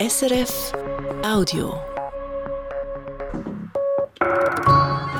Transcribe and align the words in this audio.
SRF 0.00 0.72
Audio. 1.22 1.74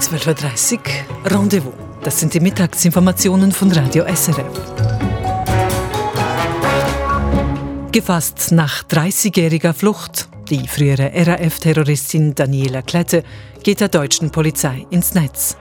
12.30 0.01 0.79
Uhr 0.79 1.31
Rendezvous. 1.31 1.75
Das 2.03 2.19
sind 2.19 2.33
die 2.33 2.41
Mittagsinformationen 2.41 3.53
von 3.53 3.71
Radio 3.73 4.07
SRF. 4.07 4.47
Gefasst 7.93 8.53
nach 8.53 8.83
30-jähriger 8.85 9.75
Flucht. 9.75 10.31
Die 10.49 10.67
frühere 10.67 11.13
RAF-Terroristin 11.15 12.35
Daniela 12.35 12.81
Klette 12.81 13.23
geht 13.63 13.81
der 13.81 13.89
deutschen 13.89 14.31
Polizei 14.31 14.87
ins 14.89 15.13
Netz. 15.13 15.59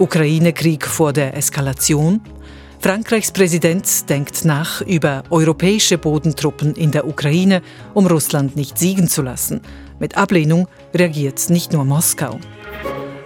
Ukraine-Krieg 0.00 0.84
vor 0.84 1.12
der 1.12 1.36
Eskalation. 1.36 2.20
Frankreichs 2.82 3.30
Präsident 3.30 4.10
denkt 4.10 4.44
nach 4.44 4.80
über 4.80 5.22
europäische 5.30 5.98
Bodentruppen 5.98 6.74
in 6.74 6.90
der 6.90 7.06
Ukraine, 7.06 7.62
um 7.94 8.08
Russland 8.08 8.56
nicht 8.56 8.76
siegen 8.76 9.06
zu 9.06 9.22
lassen. 9.22 9.60
Mit 10.00 10.16
Ablehnung 10.16 10.66
reagiert 10.92 11.48
nicht 11.48 11.72
nur 11.72 11.84
Moskau. 11.84 12.40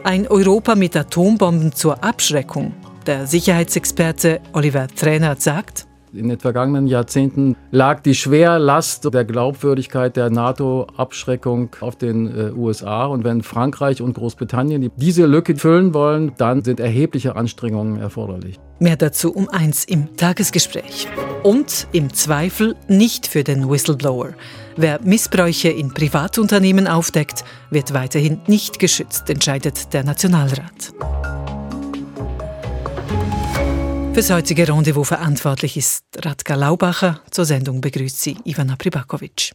Ein 0.05 0.29
Europa 0.29 0.75
mit 0.75 0.95
Atombomben 0.95 1.73
zur 1.73 2.05
Abschreckung. 2.05 2.75
Der 3.07 3.27
Sicherheitsexperte 3.27 4.43
Oliver 4.53 4.89
Trainer 4.89 5.37
sagt, 5.39 5.87
in 6.17 6.29
den 6.29 6.39
vergangenen 6.39 6.87
Jahrzehnten 6.87 7.57
lag 7.71 8.01
die 8.01 8.15
Schwerlast 8.15 9.13
der 9.13 9.25
Glaubwürdigkeit 9.25 10.17
der 10.17 10.31
NATO-Abschreckung 10.31 11.71
auf 11.81 11.97
den 11.97 12.27
äh, 12.27 12.53
USA. 12.53 13.07
Und 13.07 13.25
wenn 13.25 13.43
Frankreich 13.43 14.03
und 14.03 14.15
Großbritannien 14.15 14.91
diese 14.97 15.27
Lücke 15.27 15.57
füllen 15.57 15.95
wollen, 15.95 16.33
dann 16.39 16.65
sind 16.65 16.81
erhebliche 16.81 17.37
Anstrengungen 17.37 18.01
erforderlich. 18.01 18.59
Mehr 18.79 18.97
dazu 18.97 19.33
um 19.33 19.49
eins 19.49 19.85
im 19.85 20.17
Tagesgespräch. 20.17 21.09
Und 21.43 21.89
im 21.93 22.13
Zweifel 22.13 22.75
nicht 22.89 23.27
für 23.27 23.43
den 23.43 23.71
Whistleblower. 23.71 24.31
Wer 24.77 25.01
Missbräuche 25.03 25.71
in 25.71 25.95
Privatunternehmen 25.95 26.87
aufdeckt, 26.87 27.45
wird 27.71 27.95
weiterhin 27.95 28.41
nicht 28.47 28.79
geschützt, 28.79 29.31
entscheidet 29.31 29.95
der 29.95 30.05
Nationalrat. 30.05 30.93
Fürs 34.17 34.31
heutige 34.31 34.67
Rendezvous 34.67 35.09
verantwortlich 35.09 35.77
ist 35.77 36.03
Radka 36.17 36.55
Laubacher. 36.55 37.21
Zur 37.31 37.45
Sendung 37.45 37.83
begrüßt 37.83 38.19
sie 38.19 38.39
Ivana 38.47 38.75
Pribakovic. 38.75 39.53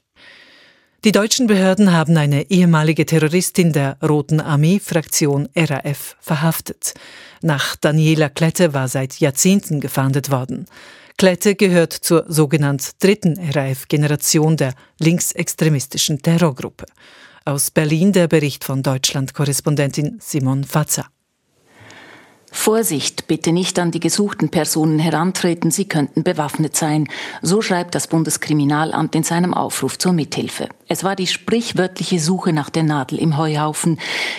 Die 1.03 1.11
deutschen 1.11 1.47
Behörden 1.47 1.91
haben 1.91 2.15
eine 2.15 2.51
ehemalige 2.51 3.07
Terroristin 3.07 3.73
der 3.73 3.97
Roten 4.03 4.39
Armee-Fraktion 4.39 5.49
RAF 5.55 6.15
verhaftet. 6.19 6.93
Nach 7.41 7.75
Daniela 7.75 8.29
Klette 8.29 8.75
war 8.75 8.87
seit 8.87 9.19
Jahrzehnten 9.19 9.79
gefahndet 9.79 10.29
worden. 10.29 10.67
Klette 11.17 11.55
gehört 11.55 11.93
zur 11.93 12.25
sogenannten 12.27 12.91
dritten 12.99 13.39
RAF-Generation 13.39 14.57
der 14.57 14.75
linksextremistischen 14.99 16.21
Terrorgruppe. 16.21 16.85
Aus 17.45 17.71
Berlin 17.71 18.13
der 18.13 18.27
Bericht 18.27 18.63
von 18.63 18.83
Deutschland-Korrespondentin 18.83 20.19
Simon 20.21 20.63
Fatzer. 20.65 21.07
Vorsicht, 22.53 23.27
bitte 23.27 23.53
nicht 23.53 23.79
an 23.79 23.91
die 23.91 24.01
gesuchten 24.01 24.49
Personen 24.49 24.99
herantreten, 24.99 25.71
sie 25.71 25.85
könnten 25.85 26.23
bewaffnet 26.23 26.75
sein. 26.75 27.07
So 27.41 27.61
schreibt 27.61 27.95
das 27.95 28.07
Bundeskriminalamt 28.07 29.15
in 29.15 29.23
seinem 29.23 29.53
Aufruf 29.53 29.97
zur 29.97 30.11
Mithilfe. 30.11 30.67
Es 30.89 31.05
war 31.05 31.15
die 31.15 31.27
sprichwörtliche 31.27 32.19
Suche 32.19 32.51
nach 32.51 32.69
der 32.69 32.83
Nadel 32.83 33.19
im 33.19 33.37
Heuhaufen, 33.37 33.97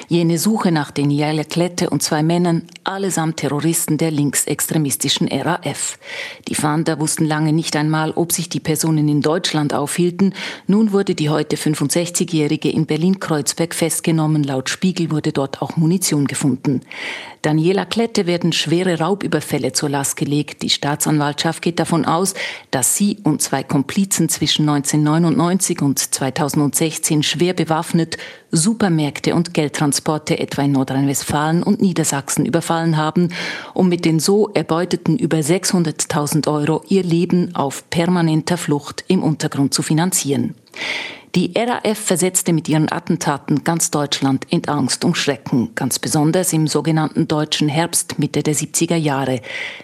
jene 0.09 0.39
Suche 0.39 0.71
nach 0.71 0.91
den 0.91 1.11
Jelle 1.11 1.47
Klette 1.47 1.89
und 1.89 2.03
zwei 2.03 2.23
Männern, 2.23 2.65
allesamt 2.85 3.39
Terroristen 3.39 3.97
der 3.97 4.11
linksextremistischen 4.11 5.29
RAF. 5.29 5.99
Die 6.49 6.55
Fahnder 6.55 7.01
wussten 7.01 7.25
lange 7.25 7.55
nicht 7.55 7.75
einmal, 7.77 8.11
ob 8.11 8.33
sich 8.33 8.51
die 8.51 8.61
Personen 8.61 9.09
in 9.09 9.23
Deutschland 9.23 9.73
aufhielten. 9.73 10.35
Nun 10.67 10.93
wurde 10.93 11.15
die 11.15 11.31
heute 11.31 11.57
65-Jährige 11.57 12.69
in 12.69 12.85
Berlin-Kreuzberg 12.85 13.75
festgenommen. 13.75 14.45
Laut 14.45 14.69
Spiegel 14.69 15.11
wurde 15.11 15.33
dort 15.33 15.63
auch 15.63 15.77
Munition 15.79 16.27
gefunden. 16.27 16.83
Daniela 17.43 17.85
Klette 17.85 18.27
werden 18.27 18.53
schwere 18.53 19.01
Raubüberfälle 19.01 19.73
zur 19.73 19.89
Last 19.89 20.17
gelegt. 20.17 20.63
Die 20.63 20.71
Staatsanwaltschaft 20.71 21.61
geht 21.61 21.81
davon 21.81 22.05
aus, 22.05 22.35
dass 22.71 22.97
sie 22.97 23.19
und 23.25 23.43
zwei 23.43 23.65
Komplizen 23.65 24.29
zwischen 24.29 24.69
1999 24.69 25.83
und 25.83 25.99
2016 25.99 27.25
schwer 27.25 27.53
bewaffnet 27.53 28.17
Supermärkte 28.53 29.35
und 29.35 29.55
Geldtransporte 29.55 30.39
etwa 30.39 30.63
in 30.63 30.71
Nordrhein-Westfalen 30.71 31.65
und 31.65 31.83
Niedersachsen 31.83 32.47
überfallen 32.47 32.97
haben, 32.97 33.31
um 33.75 33.89
mit 33.89 34.05
den 34.05 34.21
so 34.21 34.49
erbeuteten 34.51 35.19
über 35.19 35.39
600.000 35.39 36.47
Euro 36.47 36.85
ihr 36.89 37.03
Leben 37.03 37.57
auf 37.57 37.91
permanenter 37.91 38.57
Flucht 38.57 39.05
im 39.09 39.25
Untergrund 39.25 39.75
zu 39.75 39.83
finanzieren. 39.83 40.55
Die 41.35 41.55
RAF 41.57 41.99
versetzte 41.99 42.53
mit 42.53 42.69
ihren 42.69 42.93
Attentaten 42.93 43.65
ganz 43.65 43.91
Deutschland 43.91 44.47
in 44.51 44.69
Angst 44.69 45.03
und 45.03 45.17
Schrecken, 45.17 45.75
ganz 45.75 45.99
besonders 45.99 46.53
im 46.53 46.67
sogenannten 46.67 47.27
deutschen 47.27 47.71
Herbst 47.71 48.19
Mitte 48.19 48.43
der 48.43 48.55
70er 48.55 48.97
Jahre. 48.97 49.41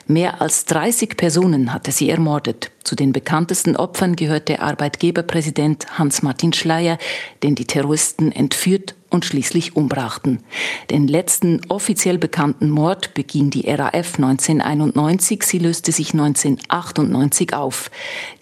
Mehr 0.06 0.42
als 0.42 0.66
30 0.66 1.16
Personen 1.16 1.72
hatte 1.72 1.91
sie 1.91 2.10
ermordet. 2.10 2.70
Zu 2.88 2.97
den 2.97 3.12
bekanntesten 3.12 3.76
Opfern 3.76 4.16
gehört 4.16 4.49
der 4.49 4.62
Arbeitgeberpräsident 4.62 5.99
Hans-Martin 5.99 6.54
Schleyer, 6.54 6.97
den 7.43 7.54
die 7.54 7.66
Terroristen 7.66 8.32
entführt 8.32 8.94
und 9.10 9.26
schließlich 9.26 9.76
umbrachten. 9.76 10.41
Den 10.91 11.06
letzten 11.06 11.60
offiziell 11.69 12.16
bekannten 12.16 12.71
Mord 12.71 13.12
beging 13.12 13.50
die 13.50 13.69
RAF 13.71 14.15
1991, 14.16 15.43
sie 15.43 15.59
löste 15.59 15.93
sich 15.93 16.12
1998 16.12 17.54
auf. 17.54 17.91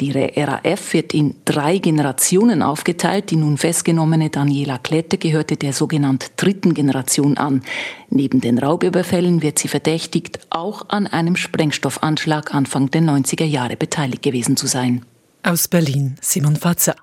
Die 0.00 0.12
RAF 0.12 0.92
wird 0.92 1.12
in 1.12 1.34
drei 1.44 1.78
Generationen 1.78 2.62
aufgeteilt. 2.62 3.30
Die 3.30 3.36
nun 3.36 3.58
festgenommene 3.58 4.30
Daniela 4.30 4.78
Klette 4.78 5.18
gehörte 5.18 5.56
der 5.56 5.72
sogenannten 5.72 6.30
dritten 6.36 6.74
Generation 6.74 7.36
an. 7.36 7.62
Neben 8.08 8.40
den 8.40 8.58
Raubüberfällen 8.58 9.42
wird 9.42 9.58
sie 9.58 9.68
verdächtigt, 9.68 10.38
auch 10.50 10.88
an 10.88 11.06
einem 11.06 11.36
Sprengstoffanschlag 11.36 12.54
Anfang 12.54 12.90
der 12.90 13.02
90er 13.02 13.44
Jahre 13.44 13.76
beteiligt 13.76 14.22
gewesen 14.22 14.56
zu 14.56 14.66
sein. 14.66 15.04
Aus 15.42 15.68
Berlin 15.68 16.16
Simon 16.20 16.56
Fatzer. 16.56 16.96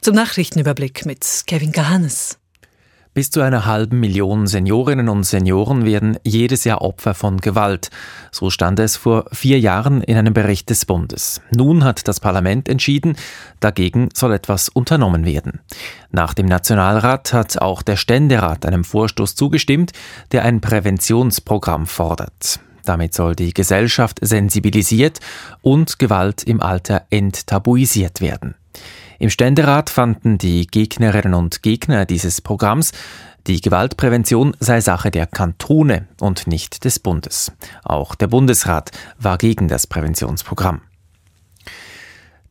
Zum 0.00 0.14
Nachrichtenüberblick 0.14 1.06
mit 1.06 1.24
Kevin 1.46 1.72
Kahanes. 1.72 2.39
Bis 3.12 3.28
zu 3.32 3.40
einer 3.40 3.66
halben 3.66 3.98
Million 3.98 4.46
Seniorinnen 4.46 5.08
und 5.08 5.24
Senioren 5.24 5.84
werden 5.84 6.16
jedes 6.22 6.62
Jahr 6.62 6.80
Opfer 6.80 7.12
von 7.12 7.38
Gewalt. 7.38 7.90
So 8.30 8.50
stand 8.50 8.78
es 8.78 8.96
vor 8.96 9.24
vier 9.32 9.58
Jahren 9.58 10.00
in 10.00 10.16
einem 10.16 10.32
Bericht 10.32 10.70
des 10.70 10.84
Bundes. 10.86 11.40
Nun 11.50 11.82
hat 11.82 12.06
das 12.06 12.20
Parlament 12.20 12.68
entschieden, 12.68 13.16
dagegen 13.58 14.10
soll 14.14 14.32
etwas 14.32 14.68
unternommen 14.68 15.24
werden. 15.24 15.58
Nach 16.12 16.34
dem 16.34 16.46
Nationalrat 16.46 17.32
hat 17.32 17.60
auch 17.60 17.82
der 17.82 17.96
Ständerat 17.96 18.64
einem 18.64 18.84
Vorstoß 18.84 19.34
zugestimmt, 19.34 19.90
der 20.30 20.44
ein 20.44 20.60
Präventionsprogramm 20.60 21.86
fordert. 21.86 22.60
Damit 22.84 23.12
soll 23.14 23.34
die 23.34 23.52
Gesellschaft 23.52 24.18
sensibilisiert 24.22 25.18
und 25.62 25.98
Gewalt 25.98 26.44
im 26.44 26.60
Alter 26.60 27.06
enttabuisiert 27.10 28.20
werden. 28.20 28.54
Im 29.20 29.28
Ständerat 29.28 29.90
fanden 29.90 30.38
die 30.38 30.66
Gegnerinnen 30.66 31.34
und 31.34 31.62
Gegner 31.62 32.06
dieses 32.06 32.40
Programms, 32.40 32.92
die 33.46 33.60
Gewaltprävention 33.60 34.56
sei 34.60 34.80
Sache 34.80 35.10
der 35.10 35.26
Kantone 35.26 36.08
und 36.20 36.46
nicht 36.46 36.86
des 36.86 36.98
Bundes. 36.98 37.52
Auch 37.84 38.14
der 38.14 38.28
Bundesrat 38.28 38.92
war 39.18 39.36
gegen 39.36 39.68
das 39.68 39.86
Präventionsprogramm. 39.86 40.80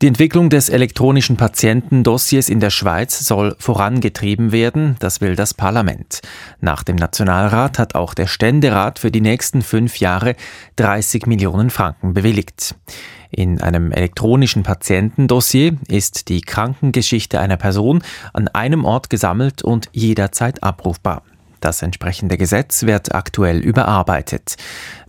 Die 0.03 0.07
Entwicklung 0.07 0.51
des 0.51 0.69
elektronischen 0.69 1.37
Patientendossiers 1.37 2.49
in 2.49 2.59
der 2.59 2.69
Schweiz 2.69 3.19
soll 3.19 3.55
vorangetrieben 3.57 4.51
werden, 4.51 4.95
das 4.99 5.21
will 5.21 5.35
das 5.35 5.55
Parlament. 5.55 6.21
Nach 6.61 6.83
dem 6.83 6.97
Nationalrat 6.97 7.79
hat 7.79 7.95
auch 7.95 8.13
der 8.13 8.27
Ständerat 8.27 8.99
für 8.99 9.09
die 9.09 9.21
nächsten 9.21 9.63
fünf 9.63 9.97
Jahre 9.97 10.35
30 10.75 11.25
Millionen 11.25 11.71
Franken 11.71 12.13
bewilligt. 12.13 12.75
In 13.31 13.61
einem 13.61 13.91
elektronischen 13.91 14.63
Patientendossier 14.63 15.77
ist 15.87 16.29
die 16.29 16.41
Krankengeschichte 16.41 17.39
einer 17.39 17.57
Person 17.57 18.01
an 18.33 18.47
einem 18.47 18.85
Ort 18.85 19.09
gesammelt 19.09 19.61
und 19.61 19.89
jederzeit 19.93 20.63
abrufbar. 20.63 21.21
Das 21.59 21.81
entsprechende 21.81 22.37
Gesetz 22.37 22.83
wird 22.83 23.13
aktuell 23.13 23.59
überarbeitet. 23.59 24.55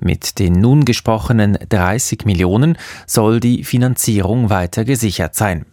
Mit 0.00 0.38
den 0.38 0.54
nun 0.54 0.84
gesprochenen 0.84 1.56
30 1.68 2.24
Millionen 2.24 2.76
soll 3.06 3.40
die 3.40 3.64
Finanzierung 3.64 4.50
weiter 4.50 4.84
gesichert 4.84 5.34
sein. 5.34 5.64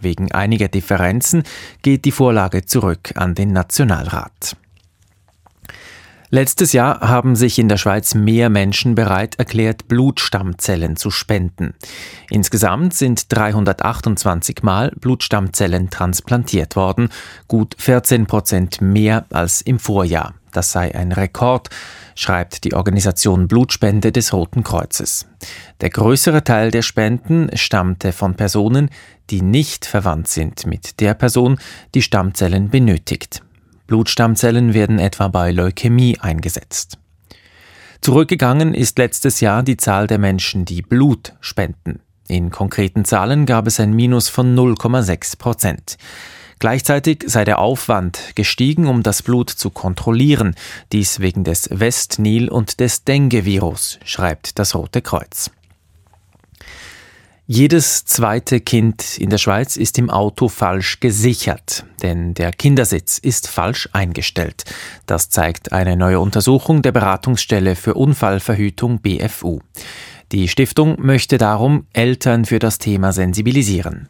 Wegen 0.00 0.30
einiger 0.32 0.68
Differenzen 0.68 1.42
geht 1.82 2.04
die 2.04 2.12
Vorlage 2.12 2.66
zurück 2.66 3.12
an 3.14 3.34
den 3.34 3.52
Nationalrat. 3.52 4.56
Letztes 6.30 6.72
Jahr 6.72 7.00
haben 7.00 7.36
sich 7.36 7.58
in 7.58 7.68
der 7.68 7.76
Schweiz 7.76 8.14
mehr 8.14 8.50
Menschen 8.50 8.96
bereit 8.96 9.36
erklärt, 9.36 9.86
Blutstammzellen 9.86 10.96
zu 10.96 11.10
spenden. 11.10 11.74
Insgesamt 12.30 12.94
sind 12.94 13.32
328 13.32 14.62
Mal 14.62 14.92
Blutstammzellen 15.00 15.88
transplantiert 15.90 16.74
worden, 16.74 17.10
gut 17.46 17.76
14 17.78 18.26
Prozent 18.26 18.80
mehr 18.80 19.24
als 19.30 19.60
im 19.60 19.78
Vorjahr. 19.78 20.34
Das 20.52 20.72
sei 20.72 20.94
ein 20.94 21.12
Rekord, 21.12 21.68
schreibt 22.14 22.64
die 22.64 22.74
Organisation 22.74 23.46
Blutspende 23.46 24.10
des 24.10 24.32
Roten 24.32 24.64
Kreuzes. 24.64 25.26
Der 25.82 25.90
größere 25.90 26.42
Teil 26.44 26.70
der 26.70 26.82
Spenden 26.82 27.50
stammte 27.54 28.12
von 28.12 28.34
Personen, 28.34 28.90
die 29.30 29.42
nicht 29.42 29.84
verwandt 29.84 30.28
sind 30.28 30.66
mit 30.66 31.00
der 31.00 31.14
Person, 31.14 31.58
die 31.94 32.02
Stammzellen 32.02 32.70
benötigt. 32.70 33.42
Blutstammzellen 33.86 34.74
werden 34.74 34.98
etwa 34.98 35.28
bei 35.28 35.52
Leukämie 35.52 36.18
eingesetzt. 36.18 36.98
Zurückgegangen 38.00 38.74
ist 38.74 38.98
letztes 38.98 39.40
Jahr 39.40 39.62
die 39.62 39.76
Zahl 39.76 40.06
der 40.06 40.18
Menschen, 40.18 40.64
die 40.64 40.82
Blut 40.82 41.34
spenden. 41.40 42.00
In 42.28 42.50
konkreten 42.50 43.04
Zahlen 43.04 43.46
gab 43.46 43.66
es 43.66 43.80
ein 43.80 43.92
Minus 43.92 44.28
von 44.28 44.56
0,6 44.56 45.38
Prozent. 45.38 45.96
Gleichzeitig 46.58 47.24
sei 47.26 47.44
der 47.44 47.58
Aufwand 47.58 48.32
gestiegen, 48.34 48.86
um 48.86 49.02
das 49.02 49.22
Blut 49.22 49.50
zu 49.50 49.70
kontrollieren, 49.70 50.54
dies 50.90 51.20
wegen 51.20 51.44
des 51.44 51.68
Westnil 51.70 52.48
und 52.48 52.80
des 52.80 53.04
Dengue-Virus, 53.04 53.98
schreibt 54.04 54.58
das 54.58 54.74
Rote 54.74 55.02
Kreuz. 55.02 55.50
Jedes 57.48 58.04
zweite 58.04 58.60
Kind 58.60 59.18
in 59.18 59.30
der 59.30 59.38
Schweiz 59.38 59.76
ist 59.76 59.98
im 59.98 60.10
Auto 60.10 60.48
falsch 60.48 60.98
gesichert, 60.98 61.84
denn 62.02 62.34
der 62.34 62.50
Kindersitz 62.50 63.18
ist 63.18 63.46
falsch 63.46 63.88
eingestellt. 63.92 64.64
Das 65.06 65.30
zeigt 65.30 65.70
eine 65.70 65.96
neue 65.96 66.18
Untersuchung 66.18 66.82
der 66.82 66.90
Beratungsstelle 66.90 67.76
für 67.76 67.94
Unfallverhütung 67.94 68.98
BFU. 68.98 69.60
Die 70.32 70.48
Stiftung 70.48 70.96
möchte 70.98 71.38
darum 71.38 71.86
Eltern 71.92 72.46
für 72.46 72.58
das 72.58 72.78
Thema 72.78 73.12
sensibilisieren. 73.12 74.08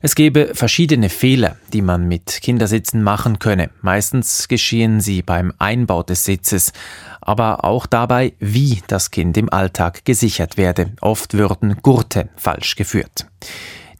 Es 0.00 0.14
gebe 0.14 0.54
verschiedene 0.54 1.08
Fehler, 1.08 1.56
die 1.72 1.82
man 1.82 2.06
mit 2.06 2.40
Kindersitzen 2.42 3.02
machen 3.02 3.40
könne. 3.40 3.70
Meistens 3.82 4.46
geschehen 4.46 5.00
sie 5.00 5.22
beim 5.22 5.52
Einbau 5.58 6.04
des 6.04 6.24
Sitzes, 6.24 6.72
aber 7.20 7.64
auch 7.64 7.86
dabei, 7.86 8.34
wie 8.38 8.80
das 8.86 9.10
Kind 9.10 9.36
im 9.36 9.52
Alltag 9.52 10.04
gesichert 10.04 10.56
werde. 10.56 10.92
Oft 11.00 11.34
würden 11.34 11.78
Gurte 11.82 12.28
falsch 12.36 12.76
geführt. 12.76 13.26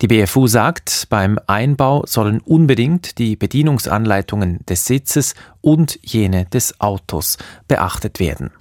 Die 0.01 0.07
BFU 0.07 0.47
sagt, 0.47 1.09
beim 1.11 1.41
Einbau 1.49 2.05
sollen 2.07 2.41
unbedingt 2.41 3.19
die 3.19 3.35
Bedienungsanleitungen 3.35 4.65
des 4.69 4.87
Sitzes 4.87 5.35
und 5.61 5.99
jene 6.03 6.45
des 6.47 6.81
Autos 6.81 7.39
beachtet 7.67 8.21
werden. 8.21 8.53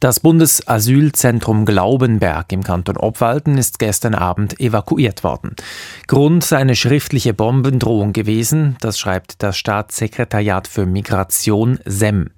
Das 0.00 0.20
Bundesasylzentrum 0.20 1.64
Glaubenberg 1.64 2.52
im 2.52 2.62
Kanton 2.62 2.96
Obwalden 2.96 3.58
ist 3.58 3.80
gestern 3.80 4.14
Abend 4.14 4.60
evakuiert 4.60 5.24
worden. 5.24 5.56
Grund 6.06 6.44
sei 6.44 6.58
eine 6.58 6.76
schriftliche 6.76 7.34
Bombendrohung 7.34 8.12
gewesen, 8.12 8.76
das 8.80 9.00
schreibt 9.00 9.42
das 9.42 9.58
Staatssekretariat 9.58 10.68
für 10.68 10.86
Migration 10.86 11.80
SEM. 11.84 12.30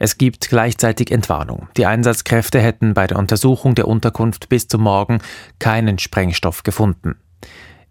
Es 0.00 0.18
gibt 0.18 0.48
gleichzeitig 0.48 1.12
Entwarnung. 1.12 1.68
Die 1.76 1.86
Einsatzkräfte 1.86 2.58
hätten 2.58 2.94
bei 2.94 3.06
der 3.06 3.18
Untersuchung 3.18 3.76
der 3.76 3.86
Unterkunft 3.86 4.48
bis 4.48 4.66
zum 4.66 4.82
Morgen 4.82 5.18
keinen 5.60 6.00
Sprengstoff 6.00 6.64
gefunden. 6.64 7.14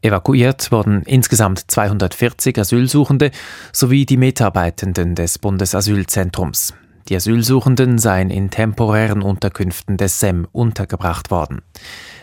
Evakuiert 0.01 0.69
wurden 0.73 1.03
insgesamt 1.03 1.71
240 1.71 2.59
Asylsuchende 2.59 3.31
sowie 3.71 4.05
die 4.05 4.17
Mitarbeitenden 4.17 5.15
des 5.15 5.39
Bundesasylzentrums. 5.39 6.73
Die 7.07 7.15
Asylsuchenden 7.15 7.99
seien 7.99 8.29
in 8.29 8.49
temporären 8.49 9.21
Unterkünften 9.21 9.97
des 9.97 10.19
SEM 10.19 10.47
untergebracht 10.51 11.31
worden. 11.31 11.61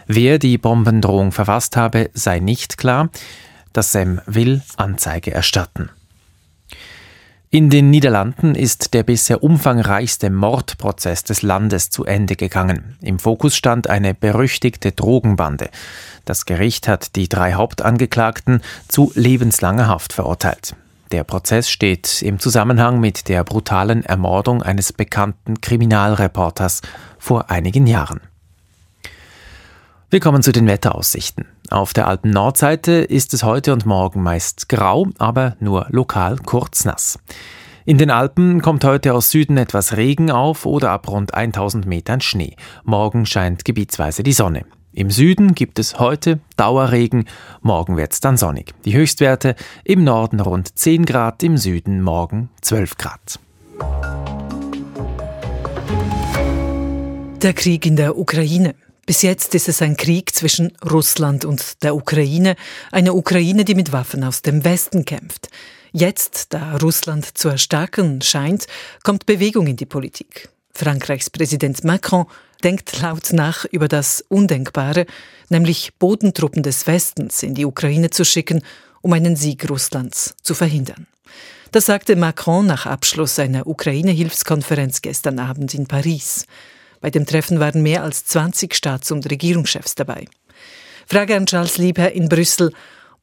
Wer 0.07 0.39
die 0.39 0.59
Bombendrohung 0.59 1.33
verfasst 1.33 1.77
habe, 1.77 2.11
sei 2.13 2.39
nicht 2.39 2.77
klar. 2.77 3.09
Das 3.73 3.93
SEM 3.93 4.21
will 4.27 4.63
Anzeige 4.77 5.33
erstatten. 5.33 5.89
In 7.55 7.71
den 7.71 7.91
Niederlanden 7.91 8.57
ist 8.57 8.95
der 8.95 9.05
bisher 9.05 9.45
umfangreichste 9.45 10.29
Mordprozess 10.29 11.23
des 11.23 11.43
Landes 11.43 11.89
zu 11.89 12.05
Ende 12.05 12.35
gegangen. 12.35 12.97
Im 13.01 13.21
Fokus 13.21 13.57
stand 13.57 13.89
eine 13.89 14.13
berüchtigte 14.13 14.91
Drogenbande. 14.91 15.71
Das 16.25 16.47
Gericht 16.47 16.89
hat 16.89 17.15
die 17.15 17.29
drei 17.29 17.55
Hauptangeklagten 17.55 18.61
zu 18.89 19.13
lebenslanger 19.15 19.87
Haft 19.87 20.13
verurteilt. 20.13 20.75
Der 21.13 21.25
Prozess 21.25 21.69
steht 21.69 22.23
im 22.23 22.39
Zusammenhang 22.39 23.01
mit 23.01 23.29
der 23.29 23.45
brutalen 23.45 24.05
Ermordung 24.05 24.63
eines 24.63 24.93
bekannten 24.93 25.61
Kriminalreporters 25.61 26.83
vor 27.19 27.51
einigen 27.51 27.87
Jahren. 27.87 28.21
Wir 30.11 30.21
kommen 30.21 30.43
zu 30.43 30.53
den 30.53 30.67
Wetteraussichten. 30.67 31.47
Auf 31.71 31.93
der 31.93 32.07
alten 32.07 32.31
Nordseite 32.31 32.93
ist 32.93 33.35
es 33.35 33.43
heute 33.43 33.73
und 33.73 33.85
morgen 33.85 34.23
meist 34.23 34.69
grau, 34.69 35.09
aber 35.19 35.57
nur 35.61 35.87
lokal 35.91 36.37
kurz 36.39 36.85
nass. 36.85 37.19
In 37.85 37.99
den 37.99 38.11
Alpen 38.11 38.63
kommt 38.63 38.85
heute 38.85 39.13
aus 39.13 39.31
Süden 39.31 39.57
etwas 39.57 39.97
Regen 39.97 40.31
auf 40.31 40.65
oder 40.65 40.91
ab 40.91 41.09
rund 41.09 41.35
1000 41.35 41.85
Metern 41.85 42.21
Schnee. 42.21 42.57
Morgen 42.85 43.27
scheint 43.27 43.65
gebietsweise 43.65 44.23
die 44.23 44.33
Sonne. 44.33 44.65
Im 44.97 45.11
Süden 45.11 45.57
gibt 45.57 45.81
es 45.81 45.99
heute 45.99 46.39
Dauerregen, 46.57 47.25
morgen 47.63 47.97
wird 47.97 48.13
es 48.13 48.21
dann 48.21 48.37
sonnig. 48.37 48.75
Die 48.85 48.95
Höchstwerte 48.95 49.57
im 49.83 50.05
Norden 50.05 50.39
rund 50.39 50.79
10 50.79 51.05
Grad, 51.05 51.43
im 51.43 51.57
Süden 51.57 52.01
morgen 52.01 52.49
12 52.61 52.97
Grad. 52.97 53.41
Der 57.43 57.53
Krieg 57.55 57.87
in 57.87 57.97
der 57.97 58.17
Ukraine. 58.17 58.77
Bis 59.05 59.23
jetzt 59.23 59.57
ist 59.57 59.69
es 59.69 59.83
ein 59.83 59.97
Krieg 59.97 60.33
zwischen 60.33 60.73
Russland 60.89 61.45
und 61.45 61.83
der 61.83 61.97
Ukraine, 61.97 62.55
eine 62.93 63.15
Ukraine, 63.15 63.65
die 63.65 63.75
mit 63.75 63.91
Waffen 63.91 64.23
aus 64.23 64.43
dem 64.43 64.65
Westen 64.65 65.05
kämpft. 65.05 65.51
Jetzt, 65.91 66.55
da 66.55 66.77
Russland 66.77 67.37
zu 67.37 67.49
erstarken 67.49 68.23
scheint, 68.23 68.69
kommt 69.03 69.27
Bewegung 69.27 69.67
in 69.67 69.77
die 69.77 69.87
Politik. 69.87 70.54
Frankreichs 70.75 71.31
Präsident 71.31 71.85
Macron 71.85 72.27
denkt 72.63 73.01
laut 73.01 73.33
nach 73.33 73.65
über 73.67 73.89
das 73.89 74.25
Undenkbare, 74.29 75.07
nämlich 75.49 75.95
Bodentruppen 75.99 76.63
des 76.63 76.87
Westens 76.87 77.43
in 77.43 77.55
die 77.55 77.65
Ukraine 77.65 78.11
zu 78.11 78.25
schicken, 78.25 78.63
um 79.01 79.13
einen 79.13 79.37
Sieg 79.37 79.69
Russlands 79.71 80.35
zu 80.43 80.55
verhindern. 80.55 81.07
Das 81.73 81.87
sagte 81.87 82.17
Macron 82.17 82.67
nach 82.67 82.87
Abschluss 82.87 83.39
einer 83.39 83.67
Ukraine-Hilfskonferenz 83.67 85.03
gestern 85.03 85.39
Abend 85.39 85.75
in 85.75 85.87
Paris. 85.87 86.47
Bei 87.01 87.11
dem 87.11 87.27
Treffen 87.27 87.61
waren 87.61 87.83
mehr 87.83 88.03
als 88.03 88.25
20 88.27 88.75
Staats- 88.75 89.11
und 89.11 89.31
Regierungschefs 89.31 89.95
dabei. 89.95 90.25
Frage 91.07 91.37
an 91.37 91.47
Charles 91.47 91.79
Lieber 91.79 92.13
in 92.13 92.29
Brüssel. 92.29 92.73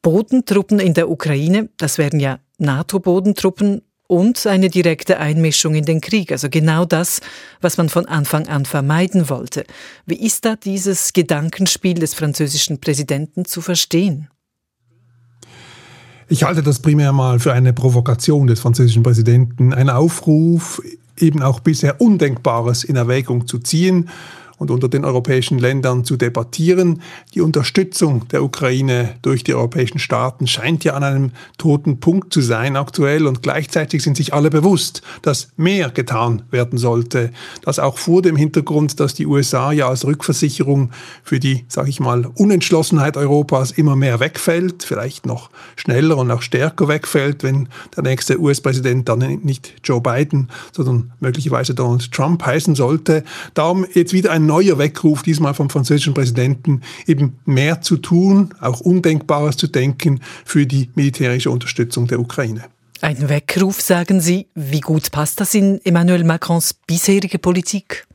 Bodentruppen 0.02 0.80
in 0.80 0.94
der 0.94 1.10
Ukraine, 1.10 1.70
das 1.78 1.98
wären 1.98 2.20
ja 2.20 2.40
NATO-Bodentruppen 2.58 3.82
und 4.12 4.46
eine 4.46 4.68
direkte 4.68 5.20
Einmischung 5.20 5.74
in 5.74 5.86
den 5.86 6.02
Krieg, 6.02 6.34
also 6.34 6.50
genau 6.50 6.84
das, 6.84 7.22
was 7.62 7.78
man 7.78 7.88
von 7.88 8.08
Anfang 8.08 8.46
an 8.50 8.66
vermeiden 8.66 9.30
wollte. 9.30 9.64
Wie 10.06 10.22
ist 10.22 10.44
da 10.44 10.58
dieses 10.58 11.14
Gedankenspiel 11.14 11.94
des 11.94 12.14
französischen 12.14 12.82
Präsidenten 12.82 13.46
zu 13.46 13.62
verstehen? 13.62 14.28
Ich 16.28 16.44
halte 16.44 16.62
das 16.62 16.82
primär 16.82 17.14
mal 17.14 17.40
für 17.40 17.54
eine 17.54 17.72
Provokation 17.72 18.48
des 18.48 18.60
französischen 18.60 19.02
Präsidenten, 19.02 19.74
ein 19.74 19.90
Aufruf, 19.90 20.82
eben 21.18 21.42
auch 21.42 21.62
bisher 21.62 22.02
Undenkbares 22.02 22.84
in 22.84 22.98
Erwägung 22.98 23.48
zu 23.48 23.60
ziehen 23.60 24.10
und 24.62 24.70
unter 24.70 24.88
den 24.88 25.06
europäischen 25.06 25.58
Ländern 25.58 26.06
zu 26.06 26.18
debattieren. 26.18 27.02
Die 27.34 27.42
Unterstützung 27.42 28.28
der 28.28 28.44
Ukraine 28.44 29.16
durch 29.24 29.44
die 29.44 29.56
europäischen 29.56 29.98
Staaten 29.98 30.46
scheint 30.46 30.84
ja 30.84 30.94
an 30.94 31.04
einem 31.04 31.32
toten 31.58 32.00
Punkt 32.00 32.32
zu 32.32 32.42
sein 32.42 32.76
aktuell 32.76 33.26
und 33.26 33.42
gleichzeitig 33.42 34.04
sind 34.04 34.18
sich 34.18 34.36
alle 34.36 34.52
bewusst, 34.52 35.02
dass 35.24 35.48
mehr 35.58 35.90
getan 35.90 36.44
werden 36.52 36.78
sollte. 36.78 37.32
Das 37.64 37.80
auch 37.80 37.98
vor 37.98 38.22
dem 38.22 38.36
Hintergrund, 38.36 39.00
dass 39.00 39.16
die 39.16 39.26
USA 39.26 39.72
ja 39.72 39.90
als 39.90 40.06
Rückversicherung 40.06 40.92
für 41.24 41.40
die, 41.40 41.66
sage 41.68 41.90
ich 41.90 42.00
mal, 42.00 42.28
Unentschlossenheit 42.36 43.18
Europas 43.18 43.72
immer 43.72 43.96
mehr 43.96 44.20
wegfällt, 44.20 44.84
vielleicht 44.84 45.26
noch 45.26 45.50
schneller 45.76 46.18
und 46.18 46.30
auch 46.30 46.44
stärker 46.44 46.88
wegfällt, 46.88 47.42
wenn 47.42 47.68
der 47.96 48.04
nächste 48.04 48.40
US-Präsident 48.40 49.10
dann 49.10 49.40
nicht 49.42 49.74
Joe 49.84 50.02
Biden, 50.02 50.50
sondern 50.72 51.14
möglicherweise 51.20 51.74
Donald 51.74 52.12
Trump 52.12 52.46
heißen 52.46 52.76
sollte. 52.76 53.24
Darum 53.56 53.88
jetzt 53.92 54.14
wieder 54.14 54.32
ein 54.32 54.51
neuer 54.52 54.78
Weckruf, 54.78 55.24
diesmal 55.24 55.54
vom 55.54 55.70
französischen 55.70 56.14
Präsidenten, 56.14 56.82
eben 57.08 57.40
mehr 57.46 57.82
zu 57.82 57.96
tun, 57.96 58.54
auch 58.60 58.82
Undenkbares 58.82 59.56
zu 59.56 59.68
denken 59.68 60.20
für 60.44 60.66
die 60.66 60.90
militärische 60.96 61.50
Unterstützung 61.50 62.08
der 62.08 62.20
Ukraine. 62.20 62.66
Ein 63.00 63.30
Weckruf, 63.30 63.80
sagen 63.80 64.20
Sie. 64.20 64.48
Wie 64.54 64.82
gut 64.82 65.10
passt 65.12 65.40
das 65.40 65.54
in 65.54 65.80
Emmanuel 65.86 66.26
Macrons 66.26 66.74
bisherige 66.74 67.40
Politik? 67.40 68.06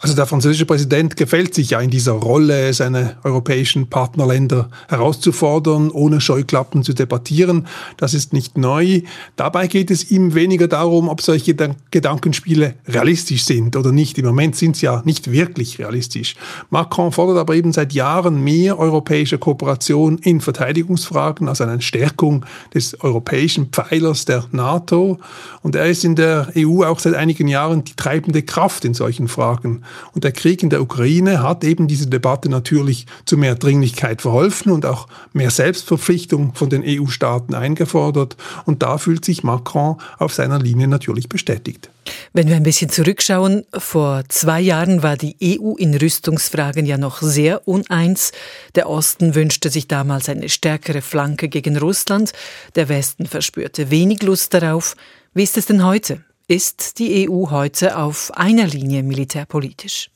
Also 0.00 0.14
der 0.14 0.26
französische 0.26 0.66
Präsident 0.66 1.16
gefällt 1.16 1.54
sich 1.54 1.70
ja 1.70 1.80
in 1.80 1.88
dieser 1.88 2.12
Rolle, 2.12 2.74
seine 2.74 3.16
europäischen 3.24 3.88
Partnerländer 3.88 4.68
herauszufordern, 4.88 5.90
ohne 5.90 6.20
Scheuklappen 6.20 6.82
zu 6.82 6.92
debattieren. 6.92 7.66
Das 7.96 8.12
ist 8.12 8.34
nicht 8.34 8.58
neu. 8.58 9.00
Dabei 9.36 9.68
geht 9.68 9.90
es 9.90 10.10
ihm 10.10 10.34
weniger 10.34 10.68
darum, 10.68 11.08
ob 11.08 11.22
solche 11.22 11.54
Gedankenspiele 11.90 12.74
realistisch 12.86 13.44
sind 13.44 13.74
oder 13.74 13.90
nicht. 13.90 14.18
Im 14.18 14.26
Moment 14.26 14.56
sind 14.56 14.76
sie 14.76 14.84
ja 14.84 15.02
nicht 15.06 15.32
wirklich 15.32 15.78
realistisch. 15.78 16.36
Macron 16.68 17.10
fordert 17.10 17.38
aber 17.38 17.54
eben 17.54 17.72
seit 17.72 17.94
Jahren 17.94 18.44
mehr 18.44 18.78
europäische 18.78 19.38
Kooperation 19.38 20.18
in 20.18 20.42
Verteidigungsfragen, 20.42 21.48
also 21.48 21.64
eine 21.64 21.80
Stärkung 21.80 22.44
des 22.74 23.00
europäischen 23.00 23.68
Pfeilers 23.68 24.26
der 24.26 24.44
NATO. 24.52 25.18
Und 25.62 25.74
er 25.74 25.86
ist 25.86 26.04
in 26.04 26.16
der 26.16 26.52
EU 26.54 26.84
auch 26.84 26.98
seit 26.98 27.14
einigen 27.14 27.48
Jahren 27.48 27.82
die 27.84 27.96
treibende 27.96 28.42
Kraft 28.42 28.84
in 28.84 28.92
solchen 28.92 29.28
Fragen. 29.28 29.84
Und 30.12 30.24
der 30.24 30.32
Krieg 30.32 30.62
in 30.62 30.70
der 30.70 30.82
Ukraine 30.82 31.42
hat 31.42 31.64
eben 31.64 31.88
diese 31.88 32.06
Debatte 32.06 32.48
natürlich 32.48 33.06
zu 33.24 33.36
mehr 33.36 33.54
Dringlichkeit 33.54 34.22
verholfen 34.22 34.72
und 34.72 34.86
auch 34.86 35.08
mehr 35.32 35.50
Selbstverpflichtung 35.50 36.54
von 36.54 36.70
den 36.70 36.82
EU-Staaten 36.84 37.54
eingefordert. 37.54 38.36
Und 38.64 38.82
da 38.82 38.98
fühlt 38.98 39.24
sich 39.24 39.42
Macron 39.42 39.96
auf 40.18 40.32
seiner 40.32 40.58
Linie 40.58 40.88
natürlich 40.88 41.28
bestätigt. 41.28 41.90
Wenn 42.32 42.48
wir 42.48 42.56
ein 42.56 42.62
bisschen 42.62 42.90
zurückschauen, 42.90 43.64
vor 43.76 44.22
zwei 44.28 44.60
Jahren 44.60 45.02
war 45.02 45.16
die 45.16 45.36
EU 45.42 45.74
in 45.76 45.94
Rüstungsfragen 45.94 46.86
ja 46.86 46.98
noch 46.98 47.20
sehr 47.20 47.66
uneins. 47.66 48.32
Der 48.74 48.88
Osten 48.88 49.34
wünschte 49.34 49.70
sich 49.70 49.88
damals 49.88 50.28
eine 50.28 50.48
stärkere 50.48 51.02
Flanke 51.02 51.48
gegen 51.48 51.76
Russland, 51.76 52.32
der 52.74 52.88
Westen 52.88 53.26
verspürte 53.26 53.90
wenig 53.90 54.22
Lust 54.22 54.54
darauf. 54.54 54.94
Wie 55.34 55.42
ist 55.42 55.56
es 55.56 55.66
denn 55.66 55.84
heute? 55.84 56.24
Ist 56.48 57.00
die 57.00 57.28
EU 57.28 57.50
heute 57.50 57.98
auf 57.98 58.30
einer 58.36 58.68
Linie 58.68 59.02
militärpolitisch? 59.02 60.10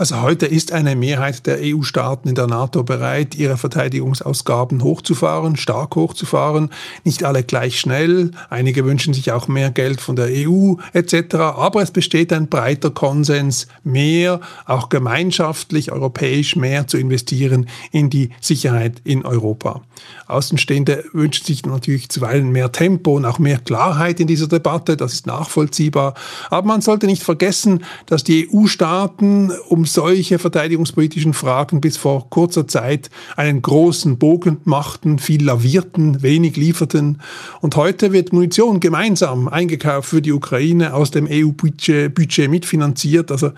Also 0.00 0.22
heute 0.22 0.46
ist 0.46 0.72
eine 0.72 0.96
Mehrheit 0.96 1.46
der 1.46 1.58
EU-Staaten 1.60 2.30
in 2.30 2.34
der 2.34 2.46
NATO 2.46 2.82
bereit, 2.82 3.34
ihre 3.34 3.58
Verteidigungsausgaben 3.58 4.82
hochzufahren, 4.82 5.56
stark 5.56 5.94
hochzufahren. 5.94 6.70
Nicht 7.04 7.22
alle 7.22 7.42
gleich 7.42 7.78
schnell. 7.78 8.30
Einige 8.48 8.86
wünschen 8.86 9.12
sich 9.12 9.30
auch 9.30 9.46
mehr 9.46 9.70
Geld 9.70 10.00
von 10.00 10.16
der 10.16 10.30
EU 10.30 10.76
etc. 10.94 11.34
Aber 11.34 11.82
es 11.82 11.90
besteht 11.90 12.32
ein 12.32 12.48
breiter 12.48 12.88
Konsens, 12.88 13.66
mehr, 13.84 14.40
auch 14.64 14.88
gemeinschaftlich, 14.88 15.92
europäisch 15.92 16.56
mehr 16.56 16.86
zu 16.86 16.96
investieren 16.96 17.68
in 17.92 18.08
die 18.08 18.30
Sicherheit 18.40 19.02
in 19.04 19.26
Europa. 19.26 19.82
Außenstehende 20.28 21.04
wünschen 21.12 21.44
sich 21.44 21.66
natürlich 21.66 22.08
zuweilen 22.08 22.50
mehr 22.52 22.72
Tempo 22.72 23.16
und 23.16 23.26
auch 23.26 23.38
mehr 23.38 23.58
Klarheit 23.58 24.18
in 24.18 24.26
dieser 24.26 24.48
Debatte. 24.48 24.96
Das 24.96 25.12
ist 25.12 25.26
nachvollziehbar. 25.26 26.14
Aber 26.48 26.66
man 26.66 26.80
sollte 26.80 27.04
nicht 27.04 27.22
vergessen, 27.22 27.84
dass 28.06 28.24
die 28.24 28.48
EU-Staaten 28.50 29.52
um 29.68 29.84
solche 29.92 30.38
verteidigungspolitischen 30.38 31.34
Fragen 31.34 31.80
bis 31.80 31.96
vor 31.96 32.28
kurzer 32.30 32.66
Zeit 32.66 33.10
einen 33.36 33.62
großen 33.62 34.18
Bogen 34.18 34.58
machten, 34.64 35.18
viel 35.18 35.44
lavierten, 35.44 36.22
wenig 36.22 36.56
lieferten. 36.56 37.20
Und 37.60 37.76
heute 37.76 38.12
wird 38.12 38.32
Munition 38.32 38.80
gemeinsam 38.80 39.48
eingekauft 39.48 40.08
für 40.08 40.22
die 40.22 40.32
Ukraine, 40.32 40.94
aus 40.94 41.10
dem 41.10 41.26
EU-Budget 41.30 42.14
Budget 42.14 42.50
mitfinanziert. 42.50 43.30
Also 43.30 43.52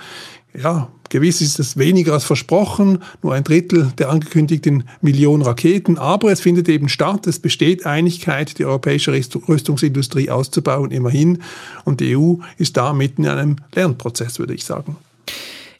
ja, 0.61 0.89
gewiss 1.09 1.41
ist 1.41 1.59
es 1.59 1.77
weniger 1.77 2.13
als 2.13 2.25
versprochen, 2.25 2.99
nur 3.23 3.35
ein 3.35 3.45
Drittel 3.45 3.93
der 3.99 4.11
angekündigten 4.11 4.85
Millionen 5.01 5.43
Raketen, 5.43 5.99
aber 5.99 6.31
es 6.31 6.41
findet 6.41 6.69
eben 6.69 6.89
statt, 6.89 7.27
es 7.27 7.39
besteht 7.39 7.87
Einigkeit, 7.87 8.59
die 8.59 8.65
europäische 8.65 9.13
Rüstungsindustrie 9.13 10.31
auszubauen, 10.31 10.91
immerhin, 10.91 11.39
und 11.85 12.01
die 12.01 12.17
EU 12.17 12.37
ist 12.59 12.77
da 12.77 12.93
mitten 12.93 13.25
in 13.25 13.31
einem 13.31 13.57
Lernprozess, 13.75 14.39
würde 14.39 14.55
ich 14.55 14.65
sagen. 14.65 14.97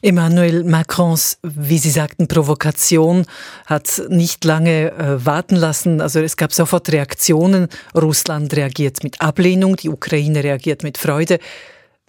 Emmanuel 0.03 0.65
Macrons, 0.65 1.39
wie 1.43 1.77
Sie 1.77 1.89
sagten, 1.89 2.27
Provokation 2.27 3.25
hat 3.65 4.03
nicht 4.09 4.43
lange 4.43 4.91
äh, 4.91 5.25
warten 5.25 5.55
lassen. 5.55 6.01
Also 6.01 6.19
es 6.19 6.35
gab 6.35 6.51
sofort 6.51 6.91
Reaktionen. 6.91 7.69
Russland 7.95 8.53
reagiert 8.53 9.01
mit 9.03 9.21
Ablehnung, 9.21 9.77
die 9.77 9.87
Ukraine 9.87 10.43
reagiert 10.43 10.83
mit 10.83 10.97
Freude. 10.97 11.39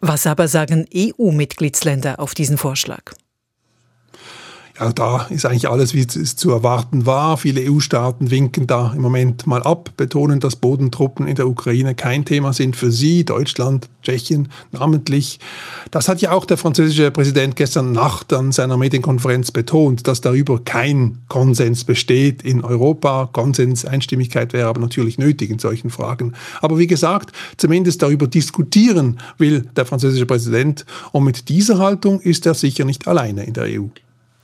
Was 0.01 0.27
aber 0.27 0.49
sagen 0.49 0.87
EU-Mitgliedsländer 0.93 2.19
auf 2.19 2.35
diesen 2.35 2.59
Vorschlag? 2.59 3.13
Ja, 4.79 4.93
da 4.93 5.27
ist 5.31 5.47
eigentlich 5.47 5.69
alles, 5.69 5.95
wie 5.95 6.01
es 6.01 6.35
zu 6.35 6.51
erwarten 6.51 7.07
war. 7.07 7.37
Viele 7.37 7.61
EU-Staaten 7.71 8.33
winken 8.33 8.67
da 8.67 8.93
im 8.95 9.03
Moment 9.03 9.47
mal 9.47 9.63
ab, 9.63 9.91
betonen, 9.97 10.41
dass 10.41 10.57
Bodentruppen 10.57 11.29
in 11.29 11.37
der 11.37 11.47
Ukraine 11.47 11.95
kein 11.95 12.25
Thema 12.25 12.53
sind 12.53 12.75
für 12.75 12.91
sie, 12.91 13.25
Deutschland, 13.25 13.89
Tschechien 14.03 14.49
namentlich. 14.73 15.39
Das 15.93 16.09
hat 16.09 16.21
ja 16.23 16.33
auch 16.33 16.45
der 16.45 16.57
französische 16.57 17.13
Präsident 17.13 17.55
gestern 17.55 17.93
Nacht 17.93 18.33
an 18.33 18.51
seiner 18.51 18.77
Medienkonferenz 18.77 19.53
betont, 19.53 20.09
dass 20.09 20.21
darüber 20.21 20.59
kein 20.65 21.19
Konsens 21.29 21.85
besteht 21.85 22.43
in 22.43 22.65
Europa. 22.65 23.29
Konsens, 23.33 23.85
Einstimmigkeit 23.85 24.53
wäre 24.53 24.69
aber 24.69 24.81
natürlich 24.81 25.19
nötig 25.19 25.51
in 25.51 25.61
solchen 25.61 25.91
Fragen. 25.91 26.33
Aber 26.61 26.79
wie 26.79 26.89
gesagt, 26.89 27.31
zumindest 27.59 28.03
darüber 28.03 28.27
diskutieren 28.27 29.21
will 29.39 29.69
der 29.77 29.87
französische 29.87 30.27
Präsident. 30.27 30.85
Und 31.13 31.23
mit 31.23 31.49
dieser 31.49 31.79
Haltung 31.79 32.21
ist 32.21 32.45
er 32.45 32.55
sicher 32.55 32.85
nicht 32.85 33.07
alleine 33.07 33.45
in 33.45 33.53
der 33.53 33.65
EU. 33.65 33.87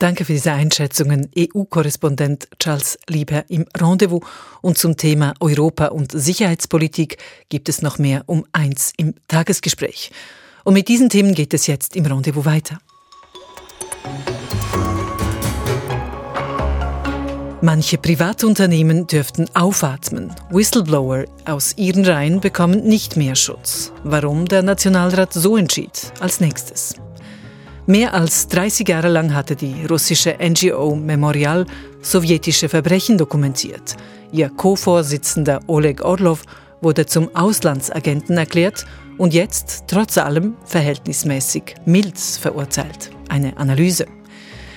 Danke 0.01 0.25
für 0.25 0.33
diese 0.33 0.53
Einschätzungen, 0.53 1.29
EU-Korrespondent 1.37 2.49
Charles 2.59 2.99
Lieber 3.07 3.45
im 3.49 3.67
Rendezvous. 3.77 4.23
Und 4.63 4.79
zum 4.79 4.97
Thema 4.97 5.35
Europa 5.41 5.89
und 5.89 6.13
Sicherheitspolitik 6.13 7.19
gibt 7.51 7.69
es 7.69 7.83
noch 7.83 7.99
mehr 7.99 8.23
um 8.25 8.47
eins 8.51 8.95
im 8.97 9.13
Tagesgespräch. 9.29 10.11
Und 10.65 10.73
mit 10.73 10.89
diesen 10.89 11.11
Themen 11.11 11.35
geht 11.35 11.53
es 11.53 11.67
jetzt 11.67 11.97
im 11.97 12.07
Rendezvous 12.07 12.47
weiter. 12.47 12.79
Manche 17.61 17.99
Privatunternehmen 17.99 19.07
dürften 19.07 19.55
aufatmen. 19.55 20.35
Whistleblower 20.49 21.27
aus 21.45 21.77
ihren 21.77 22.07
Reihen 22.07 22.41
bekommen 22.41 22.85
nicht 22.85 23.19
mehr 23.19 23.35
Schutz. 23.35 23.93
Warum 24.03 24.47
der 24.47 24.63
Nationalrat 24.63 25.35
so 25.35 25.59
entschied? 25.59 26.11
Als 26.21 26.41
nächstes. 26.41 26.95
Mehr 27.91 28.15
als 28.15 28.47
30 28.47 28.89
Jahre 28.89 29.09
lang 29.09 29.35
hatte 29.35 29.57
die 29.57 29.85
russische 29.87 30.37
NGO 30.41 30.95
Memorial 30.95 31.67
sowjetische 32.01 32.69
Verbrechen 32.69 33.19
dokumentiert. 33.19 33.97
Ihr 34.31 34.49
Co-Vorsitzender 34.49 35.59
Oleg 35.67 36.01
Orlov 36.05 36.45
wurde 36.83 37.05
zum 37.05 37.35
Auslandsagenten 37.35 38.39
erklärt 38.39 38.87
und 39.19 39.35
jetzt 39.35 39.87
trotz 39.89 40.19
allem 40.19 40.55
verhältnismäßig 40.65 41.75
mild 41.85 42.17
verurteilt. 42.17 43.11
Eine 43.29 43.57
Analyse. 43.57 44.07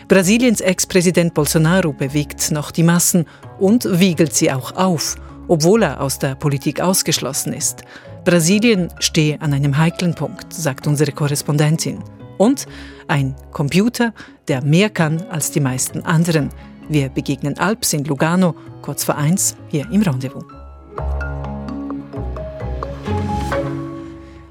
Brasiliens 0.07 0.61
Ex-Präsident 0.61 1.35
Bolsonaro 1.35 1.93
bewegt 1.93 2.49
noch 2.49 2.71
die 2.71 2.81
Massen 2.81 3.27
und 3.59 3.87
wiegelt 3.99 4.33
sie 4.33 4.51
auch 4.51 4.75
auf, 4.75 5.17
obwohl 5.47 5.83
er 5.83 6.01
aus 6.01 6.17
der 6.17 6.33
Politik 6.33 6.81
ausgeschlossen 6.81 7.53
ist. 7.53 7.83
Brasilien 8.25 8.91
stehe 8.97 9.39
an 9.39 9.53
einem 9.53 9.77
heiklen 9.77 10.15
Punkt, 10.15 10.51
sagt 10.51 10.87
unsere 10.87 11.11
Korrespondentin. 11.11 11.99
Und 12.37 12.65
ein 13.07 13.35
Computer, 13.51 14.13
der 14.47 14.63
mehr 14.63 14.89
kann 14.89 15.21
als 15.29 15.51
die 15.51 15.59
meisten 15.59 16.01
anderen. 16.01 16.49
Wir 16.89 17.09
begegnen 17.09 17.57
Alps 17.57 17.93
in 17.93 18.03
Lugano, 18.03 18.55
kurz 18.81 19.03
vor 19.03 19.15
eins, 19.15 19.55
hier 19.69 19.87
im 19.91 20.01
Rendezvous. 20.01 20.43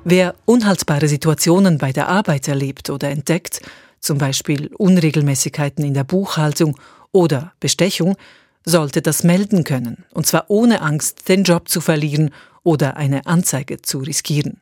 Wer 0.04 0.34
unhaltbare 0.46 1.06
Situationen 1.06 1.78
bei 1.78 1.92
der 1.92 2.08
Arbeit 2.08 2.48
erlebt 2.48 2.90
oder 2.90 3.10
entdeckt, 3.10 3.60
zum 4.00 4.18
Beispiel 4.18 4.68
Unregelmäßigkeiten 4.76 5.84
in 5.84 5.94
der 5.94 6.04
Buchhaltung 6.04 6.76
oder 7.12 7.52
Bestechung, 7.60 8.16
sollte 8.64 9.02
das 9.02 9.22
melden 9.22 9.64
können, 9.64 10.04
und 10.12 10.26
zwar 10.26 10.46
ohne 10.48 10.82
Angst, 10.82 11.28
den 11.28 11.44
Job 11.44 11.68
zu 11.68 11.80
verlieren 11.80 12.30
oder 12.62 12.96
eine 12.96 13.26
Anzeige 13.26 13.82
zu 13.82 13.98
riskieren. 13.98 14.60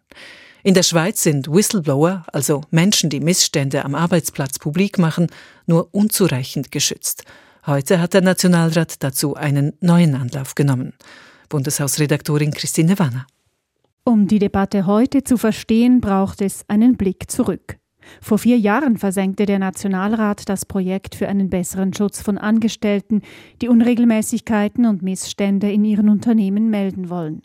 In 0.63 0.75
der 0.75 0.83
Schweiz 0.83 1.23
sind 1.23 1.51
Whistleblower, 1.51 2.25
also 2.33 2.63
Menschen, 2.71 3.09
die 3.09 3.21
Missstände 3.21 3.85
am 3.85 3.95
Arbeitsplatz 3.95 4.59
publik 4.59 4.99
machen, 4.99 5.29
nur 5.67 5.89
unzureichend 5.93 6.71
geschützt. 6.71 7.25
Heute 7.67 8.01
hat 8.01 8.13
der 8.13 8.21
Nationalrat 8.21 9.03
dazu 9.03 9.35
einen 9.35 9.73
neuen 9.81 10.15
Anlauf 10.15 10.55
genommen. 10.55 10.93
Bundeshausredaktorin 11.49 12.53
Christine 12.53 12.99
Wanner. 12.99 13.27
Um 14.05 14.29
die 14.29 14.39
Debatte 14.39 14.87
heute 14.87 15.25
zu 15.25 15.39
verstehen, 15.39 16.01
braucht 16.01 16.43
es 16.43 16.65
einen 16.69 16.97
Blick 16.97 17.31
zurück. 17.31 17.79
Vor 18.21 18.39
vier 18.39 18.59
Jahren 18.59 18.97
versenkte 18.97 19.47
der 19.47 19.59
Nationalrat 19.59 20.49
das 20.49 20.67
Projekt 20.67 21.15
für 21.15 21.29
einen 21.29 21.49
besseren 21.49 21.95
Schutz 21.95 22.21
von 22.21 22.39
Angestellten, 22.39 23.23
die 23.63 23.69
Unregelmäßigkeiten 23.69 24.87
und 24.87 25.03
Missstände 25.03 25.71
in 25.71 25.85
ihren 25.85 26.09
Unternehmen 26.09 26.71
melden 26.71 27.09
wollen. 27.09 27.43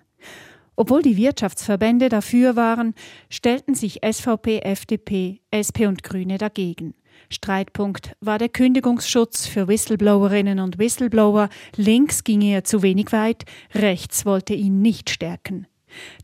Obwohl 0.75 1.01
die 1.01 1.17
Wirtschaftsverbände 1.17 2.09
dafür 2.09 2.55
waren, 2.55 2.93
stellten 3.29 3.75
sich 3.75 4.01
SVP, 4.03 4.59
FDP, 4.59 5.41
SP 5.51 5.87
und 5.87 6.03
Grüne 6.03 6.37
dagegen. 6.37 6.93
Streitpunkt 7.29 8.15
war 8.19 8.37
der 8.37 8.49
Kündigungsschutz 8.49 9.47
für 9.47 9.67
Whistleblowerinnen 9.67 10.59
und 10.59 10.77
Whistleblower. 10.77 11.49
Links 11.75 12.23
ging 12.23 12.41
er 12.41 12.63
zu 12.63 12.81
wenig 12.81 13.11
weit, 13.11 13.45
rechts 13.73 14.25
wollte 14.25 14.53
ihn 14.53 14.81
nicht 14.81 15.09
stärken. 15.09 15.67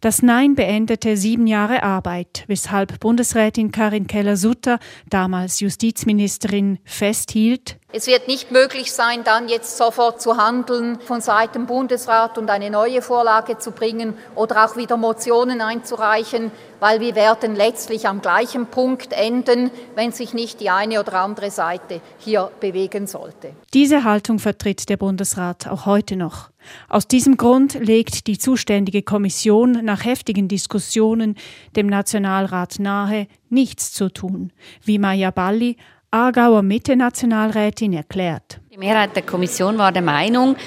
Das 0.02 0.22
Nein 0.22 0.56
beendete 0.56 1.16
sieben 1.16 1.48
Jahre 1.48 1.84
Arbeit, 1.84 2.44
weshalb 2.48 3.00
Bundesrätin 3.00 3.72
Karin 3.72 4.08
Keller-Sutter, 4.08 4.80
damals 5.10 5.60
Justizministerin, 5.60 6.80
festhielt, 6.84 7.80
es 7.94 8.08
wird 8.08 8.28
nicht 8.28 8.52
möglich 8.52 8.94
sein, 8.94 9.24
dann 9.24 9.50
jetzt 9.50 9.78
sofort 9.78 10.22
zu 10.22 10.38
handeln 10.38 11.00
von 11.02 11.20
Seiten 11.20 11.66
Bundesrat 11.66 12.38
und 12.38 12.50
eine 12.50 12.70
neue 12.70 13.02
Vorlage 13.02 13.58
zu 13.58 13.72
bringen 13.72 14.14
oder 14.36 14.66
auch 14.66 14.78
wieder 14.78 14.96
Motionen 14.96 15.62
einzureichen, 15.62 16.52
weil 16.80 17.00
wir 17.00 17.16
werden 17.16 17.56
letztlich 17.56 18.08
am 18.08 18.22
gleichen 18.22 18.68
Punkt 18.68 19.14
enden, 19.14 19.72
wenn 19.96 20.12
sich 20.12 20.34
nicht 20.34 20.62
die 20.62 20.70
eine 20.70 21.00
oder 21.00 21.16
andere 21.16 21.52
Seite 21.52 22.02
hier 22.18 22.50
bewegen 22.60 23.08
sollte. 23.08 23.54
Diese 23.74 24.04
Haltung 24.04 24.40
vertritt 24.40 24.90
der 24.90 24.98
Bundesrat 24.98 25.68
auch 25.68 25.86
heute 25.86 26.16
noch. 26.16 26.50
Aus 26.88 27.08
diesem 27.08 27.38
Grund 27.38 27.74
legt 27.74 28.28
die 28.28 28.38
zuständige 28.38 29.02
Kommission 29.02 29.84
nach 29.84 30.06
heftigen 30.06 30.48
Diskussionen 30.48 31.36
dem 31.76 31.88
Nationalrat 31.88 32.80
nahe, 32.80 33.28
nichts 33.50 33.92
zu 33.92 34.10
tun, 34.10 34.54
wie 34.84 35.00
Maya 35.00 35.32
Balli, 35.32 35.78
Aargauer 36.14 36.62
Mitte-Nationalrätin 36.62 37.94
erklärt. 37.94 38.60
Die 38.70 38.78
Mehrheit 38.78 39.16
der 39.16 39.24
Kommission 39.24 39.78
war 39.78 39.94
der 39.94 40.02
Meinung, 40.02 40.58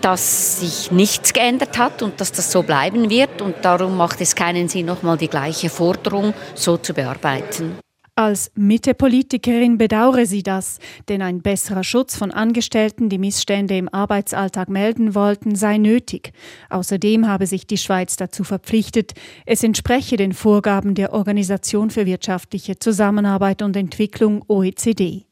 dass 0.00 0.58
sich 0.58 0.90
nichts 0.90 1.32
geändert 1.32 1.78
hat 1.78 2.02
und 2.02 2.20
dass 2.20 2.32
das 2.32 2.50
so 2.50 2.64
bleiben 2.64 3.08
wird. 3.08 3.40
Und 3.40 3.54
darum 3.62 3.96
macht 3.96 4.20
es 4.20 4.34
keinen 4.34 4.68
Sinn, 4.68 4.86
nochmal 4.86 5.16
die 5.16 5.28
gleiche 5.28 5.70
Forderung 5.70 6.34
so 6.56 6.78
zu 6.78 6.94
bearbeiten. 6.94 7.78
Als 8.18 8.50
Mitte-Politikerin 8.56 9.78
bedauere 9.78 10.26
sie 10.26 10.42
das, 10.42 10.80
denn 11.08 11.22
ein 11.22 11.40
besserer 11.40 11.84
Schutz 11.84 12.16
von 12.16 12.32
Angestellten, 12.32 13.08
die 13.08 13.16
Missstände 13.16 13.76
im 13.76 13.88
Arbeitsalltag 13.88 14.68
melden 14.68 15.14
wollten, 15.14 15.54
sei 15.54 15.78
nötig. 15.78 16.32
Außerdem 16.68 17.28
habe 17.28 17.46
sich 17.46 17.68
die 17.68 17.78
Schweiz 17.78 18.16
dazu 18.16 18.42
verpflichtet, 18.42 19.14
es 19.46 19.62
entspreche 19.62 20.16
den 20.16 20.32
Vorgaben 20.32 20.96
der 20.96 21.12
Organisation 21.12 21.90
für 21.90 22.06
wirtschaftliche 22.06 22.80
Zusammenarbeit 22.80 23.62
und 23.62 23.76
Entwicklung 23.76 24.42
OECD. 24.48 25.24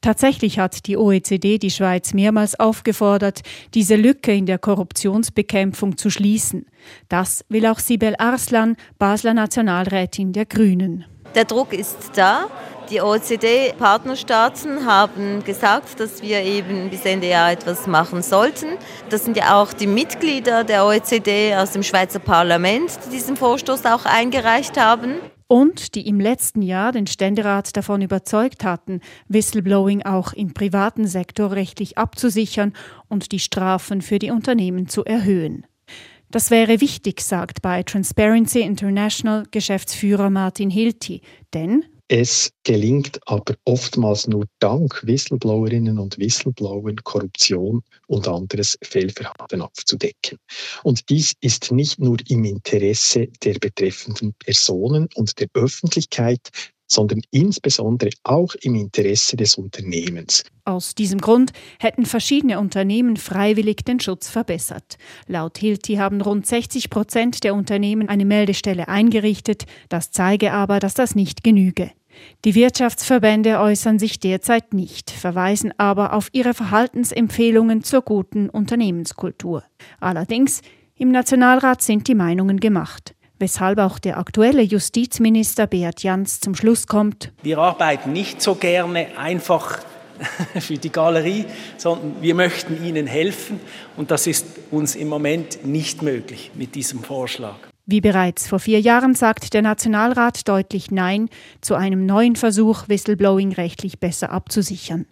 Tatsächlich 0.00 0.58
hat 0.58 0.88
die 0.88 0.96
OECD 0.96 1.58
die 1.58 1.70
Schweiz 1.70 2.14
mehrmals 2.14 2.58
aufgefordert, 2.58 3.42
diese 3.74 3.94
Lücke 3.94 4.32
in 4.32 4.46
der 4.46 4.58
Korruptionsbekämpfung 4.58 5.96
zu 5.96 6.10
schließen. 6.10 6.66
Das 7.08 7.44
will 7.48 7.64
auch 7.66 7.78
Sibel 7.78 8.16
Arslan, 8.18 8.74
Basler 8.98 9.34
Nationalrätin 9.34 10.32
der 10.32 10.46
Grünen. 10.46 11.04
Der 11.34 11.44
Druck 11.44 11.72
ist 11.72 11.96
da. 12.14 12.46
Die 12.90 13.02
OECD-Partnerstaaten 13.02 14.86
haben 14.86 15.44
gesagt, 15.44 16.00
dass 16.00 16.22
wir 16.22 16.40
eben 16.40 16.88
bis 16.88 17.04
Ende 17.04 17.28
Jahr 17.28 17.52
etwas 17.52 17.86
machen 17.86 18.22
sollten. 18.22 18.78
Das 19.10 19.26
sind 19.26 19.36
ja 19.36 19.60
auch 19.60 19.74
die 19.74 19.86
Mitglieder 19.86 20.64
der 20.64 20.86
OECD 20.86 21.54
aus 21.54 21.72
dem 21.72 21.82
Schweizer 21.82 22.18
Parlament, 22.18 22.98
die 23.06 23.10
diesen 23.10 23.36
Vorstoß 23.36 23.84
auch 23.84 24.06
eingereicht 24.06 24.80
haben. 24.80 25.16
Und 25.48 25.94
die 25.94 26.06
im 26.08 26.18
letzten 26.18 26.62
Jahr 26.62 26.92
den 26.92 27.06
Ständerat 27.06 27.76
davon 27.76 28.00
überzeugt 28.00 28.64
hatten, 28.64 29.00
Whistleblowing 29.28 30.04
auch 30.04 30.32
im 30.32 30.54
privaten 30.54 31.06
Sektor 31.06 31.52
rechtlich 31.52 31.98
abzusichern 31.98 32.72
und 33.08 33.32
die 33.32 33.38
Strafen 33.38 34.00
für 34.00 34.18
die 34.18 34.30
Unternehmen 34.30 34.88
zu 34.88 35.04
erhöhen. 35.04 35.66
Das 36.30 36.50
wäre 36.50 36.80
wichtig, 36.82 37.22
sagt 37.22 37.62
bei 37.62 37.82
Transparency 37.82 38.60
International 38.60 39.44
Geschäftsführer 39.50 40.28
Martin 40.28 40.68
Hilti, 40.68 41.22
denn 41.54 41.84
es 42.10 42.52
gelingt 42.64 43.20
aber 43.26 43.54
oftmals 43.66 44.26
nur 44.28 44.46
dank 44.60 45.06
Whistleblowerinnen 45.06 45.98
und 45.98 46.18
Whistleblowern 46.18 46.96
Korruption 46.96 47.82
und 48.06 48.26
anderes 48.26 48.78
Fehlverhalten 48.82 49.60
aufzudecken. 49.60 50.38
Und 50.82 51.10
dies 51.10 51.34
ist 51.42 51.70
nicht 51.70 51.98
nur 51.98 52.16
im 52.28 52.44
Interesse 52.44 53.28
der 53.42 53.58
betreffenden 53.58 54.32
Personen 54.38 55.08
und 55.16 55.38
der 55.38 55.48
Öffentlichkeit, 55.52 56.48
sondern 56.88 57.20
insbesondere 57.30 58.10
auch 58.24 58.54
im 58.62 58.74
Interesse 58.74 59.36
des 59.36 59.56
Unternehmens. 59.56 60.42
Aus 60.64 60.94
diesem 60.94 61.20
Grund 61.20 61.52
hätten 61.78 62.06
verschiedene 62.06 62.58
Unternehmen 62.58 63.16
freiwillig 63.16 63.84
den 63.84 64.00
Schutz 64.00 64.28
verbessert. 64.28 64.96
Laut 65.26 65.58
Hilti 65.58 65.96
haben 65.96 66.20
rund 66.20 66.46
60 66.46 66.90
Prozent 66.90 67.44
der 67.44 67.54
Unternehmen 67.54 68.08
eine 68.08 68.24
Meldestelle 68.24 68.88
eingerichtet. 68.88 69.64
Das 69.88 70.10
zeige 70.10 70.52
aber, 70.52 70.78
dass 70.80 70.94
das 70.94 71.14
nicht 71.14 71.44
genüge. 71.44 71.90
Die 72.44 72.54
Wirtschaftsverbände 72.54 73.60
äußern 73.60 73.98
sich 73.98 74.18
derzeit 74.18 74.74
nicht, 74.74 75.10
verweisen 75.10 75.72
aber 75.78 76.14
auf 76.14 76.28
ihre 76.32 76.52
Verhaltensempfehlungen 76.52 77.84
zur 77.84 78.02
guten 78.02 78.48
Unternehmenskultur. 78.48 79.62
Allerdings, 80.00 80.62
im 80.96 81.12
Nationalrat 81.12 81.80
sind 81.80 82.08
die 82.08 82.16
Meinungen 82.16 82.58
gemacht 82.58 83.14
weshalb 83.38 83.78
auch 83.78 83.98
der 83.98 84.18
aktuelle 84.18 84.62
Justizminister 84.62 85.66
Beat 85.66 86.02
Jans 86.02 86.40
zum 86.40 86.54
Schluss 86.54 86.86
kommt. 86.86 87.32
Wir 87.42 87.58
arbeiten 87.58 88.12
nicht 88.12 88.42
so 88.42 88.54
gerne 88.54 89.18
einfach 89.18 89.78
für 90.60 90.76
die 90.76 90.90
Galerie, 90.90 91.44
sondern 91.76 92.16
wir 92.20 92.34
möchten 92.34 92.84
ihnen 92.84 93.06
helfen 93.06 93.60
und 93.96 94.10
das 94.10 94.26
ist 94.26 94.46
uns 94.70 94.94
im 94.94 95.08
Moment 95.08 95.64
nicht 95.64 96.02
möglich 96.02 96.50
mit 96.54 96.74
diesem 96.74 97.02
Vorschlag. 97.02 97.56
Wie 97.86 98.02
bereits 98.02 98.46
vor 98.46 98.58
vier 98.58 98.80
Jahren 98.80 99.14
sagt 99.14 99.54
der 99.54 99.62
Nationalrat 99.62 100.46
deutlich 100.46 100.90
Nein 100.90 101.30
zu 101.62 101.74
einem 101.74 102.04
neuen 102.04 102.36
Versuch, 102.36 102.86
Whistleblowing 102.88 103.52
rechtlich 103.52 103.98
besser 103.98 104.30
abzusichern. 104.30 105.06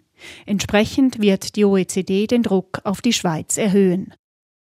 Entsprechend 0.45 1.19
wird 1.19 1.55
die 1.55 1.65
OECD 1.65 2.27
den 2.27 2.43
Druck 2.43 2.81
auf 2.83 3.01
die 3.01 3.13
Schweiz 3.13 3.57
erhöhen. 3.57 4.13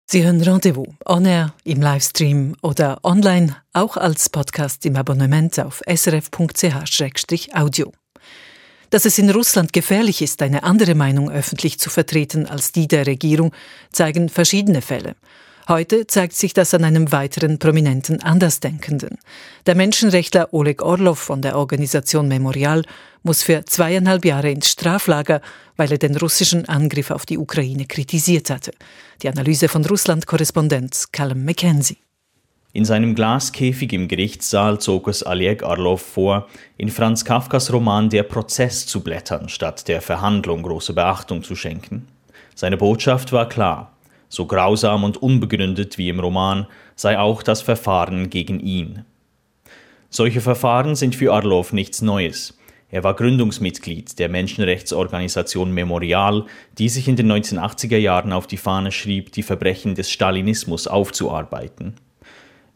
Sie 0.08 0.22
hören 0.22 0.40
Rendezvous 0.40 0.86
on 1.04 1.24
air, 1.24 1.52
im 1.64 1.82
Livestream 1.82 2.54
oder 2.62 3.00
online, 3.02 3.56
auch 3.72 3.96
als 3.96 4.28
Podcast 4.28 4.86
im 4.86 4.94
Abonnement 4.94 5.58
auf 5.58 5.82
srf.ch-audio. 5.84 7.92
Dass 8.90 9.04
es 9.04 9.18
in 9.18 9.30
Russland 9.30 9.72
gefährlich 9.72 10.22
ist, 10.22 10.42
eine 10.42 10.62
andere 10.62 10.94
Meinung 10.94 11.28
öffentlich 11.28 11.80
zu 11.80 11.90
vertreten 11.90 12.46
als 12.46 12.70
die 12.70 12.86
der 12.86 13.04
Regierung, 13.04 13.50
zeigen 13.90 14.28
verschiedene 14.28 14.80
Fälle. 14.80 15.16
Heute 15.68 16.06
zeigt 16.06 16.34
sich 16.34 16.54
das 16.54 16.74
an 16.74 16.84
einem 16.84 17.10
weiteren 17.10 17.58
prominenten 17.58 18.22
Andersdenkenden. 18.22 19.18
Der 19.66 19.74
Menschenrechtler 19.74 20.54
Oleg 20.54 20.80
Orlov 20.80 21.18
von 21.18 21.42
der 21.42 21.58
Organisation 21.58 22.28
Memorial 22.28 22.84
muss 23.24 23.42
für 23.42 23.64
zweieinhalb 23.64 24.24
Jahre 24.24 24.52
ins 24.52 24.70
Straflager, 24.70 25.40
weil 25.76 25.90
er 25.90 25.98
den 25.98 26.16
russischen 26.16 26.68
Angriff 26.68 27.10
auf 27.10 27.26
die 27.26 27.36
Ukraine 27.36 27.86
kritisiert 27.86 28.48
hatte. 28.48 28.70
Die 29.22 29.28
Analyse 29.28 29.66
von 29.66 29.84
Russland-Korrespondent 29.84 31.06
Callum 31.10 31.44
McKenzie. 31.44 31.96
In 32.72 32.84
seinem 32.84 33.16
Glaskäfig 33.16 33.92
im 33.92 34.06
Gerichtssaal 34.06 34.78
zog 34.78 35.08
es 35.08 35.26
Oleg 35.26 35.64
Orlov 35.64 36.00
vor, 36.00 36.46
in 36.76 36.90
Franz 36.90 37.24
Kafkas 37.24 37.72
Roman 37.72 38.08
Der 38.08 38.22
Prozess 38.22 38.86
zu 38.86 39.00
blättern, 39.00 39.48
statt 39.48 39.88
der 39.88 40.00
Verhandlung 40.00 40.62
große 40.62 40.92
Beachtung 40.92 41.42
zu 41.42 41.56
schenken. 41.56 42.06
Seine 42.54 42.76
Botschaft 42.76 43.32
war 43.32 43.48
klar. 43.48 43.95
So 44.28 44.46
grausam 44.46 45.04
und 45.04 45.16
unbegründet 45.22 45.98
wie 45.98 46.08
im 46.08 46.20
Roman 46.20 46.66
sei 46.94 47.18
auch 47.18 47.42
das 47.42 47.62
Verfahren 47.62 48.30
gegen 48.30 48.60
ihn. 48.60 49.04
Solche 50.10 50.40
Verfahren 50.40 50.94
sind 50.94 51.14
für 51.14 51.32
Arlov 51.32 51.72
nichts 51.72 52.02
Neues. 52.02 52.58
Er 52.88 53.02
war 53.02 53.14
Gründungsmitglied 53.14 54.18
der 54.18 54.28
Menschenrechtsorganisation 54.28 55.72
Memorial, 55.72 56.46
die 56.78 56.88
sich 56.88 57.08
in 57.08 57.16
den 57.16 57.30
1980er 57.30 57.96
Jahren 57.96 58.32
auf 58.32 58.46
die 58.46 58.56
Fahne 58.56 58.92
schrieb, 58.92 59.32
die 59.32 59.42
Verbrechen 59.42 59.94
des 59.94 60.10
Stalinismus 60.10 60.86
aufzuarbeiten. 60.86 61.94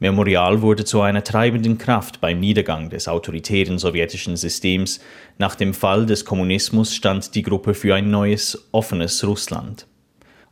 Memorial 0.00 0.62
wurde 0.62 0.84
zu 0.84 1.02
einer 1.02 1.22
treibenden 1.22 1.76
Kraft 1.76 2.20
beim 2.20 2.40
Niedergang 2.40 2.88
des 2.88 3.06
autoritären 3.06 3.78
sowjetischen 3.78 4.36
Systems. 4.36 4.98
Nach 5.38 5.54
dem 5.54 5.74
Fall 5.74 6.06
des 6.06 6.24
Kommunismus 6.24 6.94
stand 6.94 7.34
die 7.34 7.42
Gruppe 7.42 7.74
für 7.74 7.94
ein 7.94 8.10
neues, 8.10 8.68
offenes 8.72 9.24
Russland. 9.26 9.86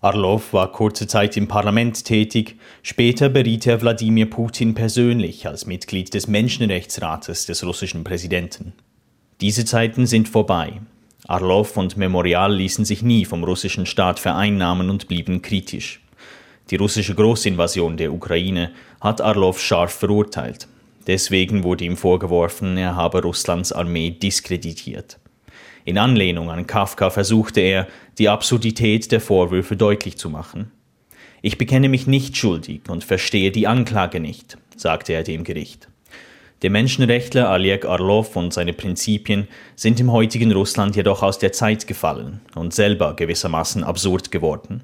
Arlov 0.00 0.52
war 0.52 0.70
kurze 0.70 1.08
Zeit 1.08 1.36
im 1.36 1.48
Parlament 1.48 2.04
tätig, 2.04 2.56
später 2.82 3.28
beriet 3.28 3.66
er 3.66 3.80
Wladimir 3.82 4.30
Putin 4.30 4.74
persönlich 4.74 5.44
als 5.48 5.66
Mitglied 5.66 6.14
des 6.14 6.28
Menschenrechtsrates 6.28 7.46
des 7.46 7.64
russischen 7.64 8.04
Präsidenten. 8.04 8.74
Diese 9.40 9.64
Zeiten 9.64 10.06
sind 10.06 10.28
vorbei. 10.28 10.80
Arlov 11.26 11.76
und 11.76 11.96
Memorial 11.96 12.54
ließen 12.54 12.84
sich 12.84 13.02
nie 13.02 13.24
vom 13.24 13.42
russischen 13.42 13.86
Staat 13.86 14.20
vereinnahmen 14.20 14.88
und 14.88 15.08
blieben 15.08 15.42
kritisch. 15.42 16.00
Die 16.70 16.76
russische 16.76 17.16
Großinvasion 17.16 17.96
der 17.96 18.12
Ukraine 18.12 18.70
hat 19.00 19.20
Arlov 19.20 19.60
scharf 19.60 19.94
verurteilt. 19.94 20.68
Deswegen 21.08 21.64
wurde 21.64 21.84
ihm 21.84 21.96
vorgeworfen, 21.96 22.76
er 22.76 22.94
habe 22.94 23.22
Russlands 23.22 23.72
Armee 23.72 24.12
diskreditiert. 24.12 25.18
In 25.88 25.96
Anlehnung 25.96 26.50
an 26.50 26.66
Kafka 26.66 27.08
versuchte 27.08 27.62
er, 27.62 27.88
die 28.18 28.28
Absurdität 28.28 29.10
der 29.10 29.22
Vorwürfe 29.22 29.74
deutlich 29.74 30.18
zu 30.18 30.28
machen. 30.28 30.70
Ich 31.40 31.56
bekenne 31.56 31.88
mich 31.88 32.06
nicht 32.06 32.36
schuldig 32.36 32.82
und 32.90 33.04
verstehe 33.04 33.52
die 33.52 33.66
Anklage 33.66 34.20
nicht, 34.20 34.58
sagte 34.76 35.14
er 35.14 35.22
dem 35.22 35.44
Gericht. 35.44 35.88
Der 36.60 36.68
Menschenrechtler 36.68 37.50
Oleg 37.50 37.86
Arlov 37.86 38.36
und 38.36 38.52
seine 38.52 38.74
Prinzipien 38.74 39.48
sind 39.76 39.98
im 39.98 40.12
heutigen 40.12 40.52
Russland 40.52 40.94
jedoch 40.94 41.22
aus 41.22 41.38
der 41.38 41.52
Zeit 41.52 41.86
gefallen 41.86 42.42
und 42.54 42.74
selber 42.74 43.16
gewissermaßen 43.16 43.82
absurd 43.82 44.30
geworden. 44.30 44.82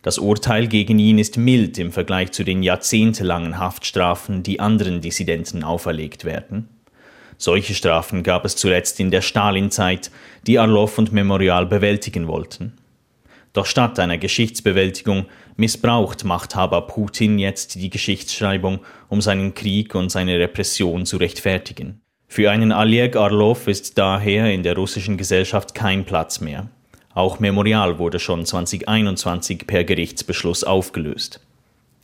Das 0.00 0.16
Urteil 0.16 0.68
gegen 0.68 0.98
ihn 0.98 1.18
ist 1.18 1.36
mild 1.36 1.76
im 1.76 1.92
Vergleich 1.92 2.32
zu 2.32 2.44
den 2.44 2.62
jahrzehntelangen 2.62 3.58
Haftstrafen, 3.58 4.42
die 4.42 4.58
anderen 4.58 5.02
Dissidenten 5.02 5.64
auferlegt 5.64 6.24
werden. 6.24 6.70
Solche 7.42 7.74
Strafen 7.74 8.22
gab 8.22 8.44
es 8.44 8.54
zuletzt 8.54 9.00
in 9.00 9.10
der 9.10 9.22
Stalinzeit, 9.22 10.10
die 10.46 10.58
Arlov 10.58 10.98
und 10.98 11.10
Memorial 11.10 11.64
bewältigen 11.64 12.28
wollten. 12.28 12.74
Doch 13.54 13.64
statt 13.64 13.98
einer 13.98 14.18
Geschichtsbewältigung 14.18 15.24
missbraucht 15.56 16.22
Machthaber 16.24 16.82
Putin 16.82 17.38
jetzt 17.38 17.76
die 17.76 17.88
Geschichtsschreibung, 17.88 18.80
um 19.08 19.22
seinen 19.22 19.54
Krieg 19.54 19.94
und 19.94 20.10
seine 20.10 20.38
Repression 20.38 21.06
zu 21.06 21.16
rechtfertigen. 21.16 22.02
Für 22.28 22.50
einen 22.50 22.72
Oleg 22.72 23.16
Arlov 23.16 23.68
ist 23.68 23.96
daher 23.96 24.52
in 24.52 24.62
der 24.62 24.76
russischen 24.76 25.16
Gesellschaft 25.16 25.74
kein 25.74 26.04
Platz 26.04 26.42
mehr. 26.42 26.68
Auch 27.14 27.40
Memorial 27.40 27.98
wurde 27.98 28.18
schon 28.18 28.44
2021 28.44 29.66
per 29.66 29.84
Gerichtsbeschluss 29.84 30.62
aufgelöst. 30.62 31.40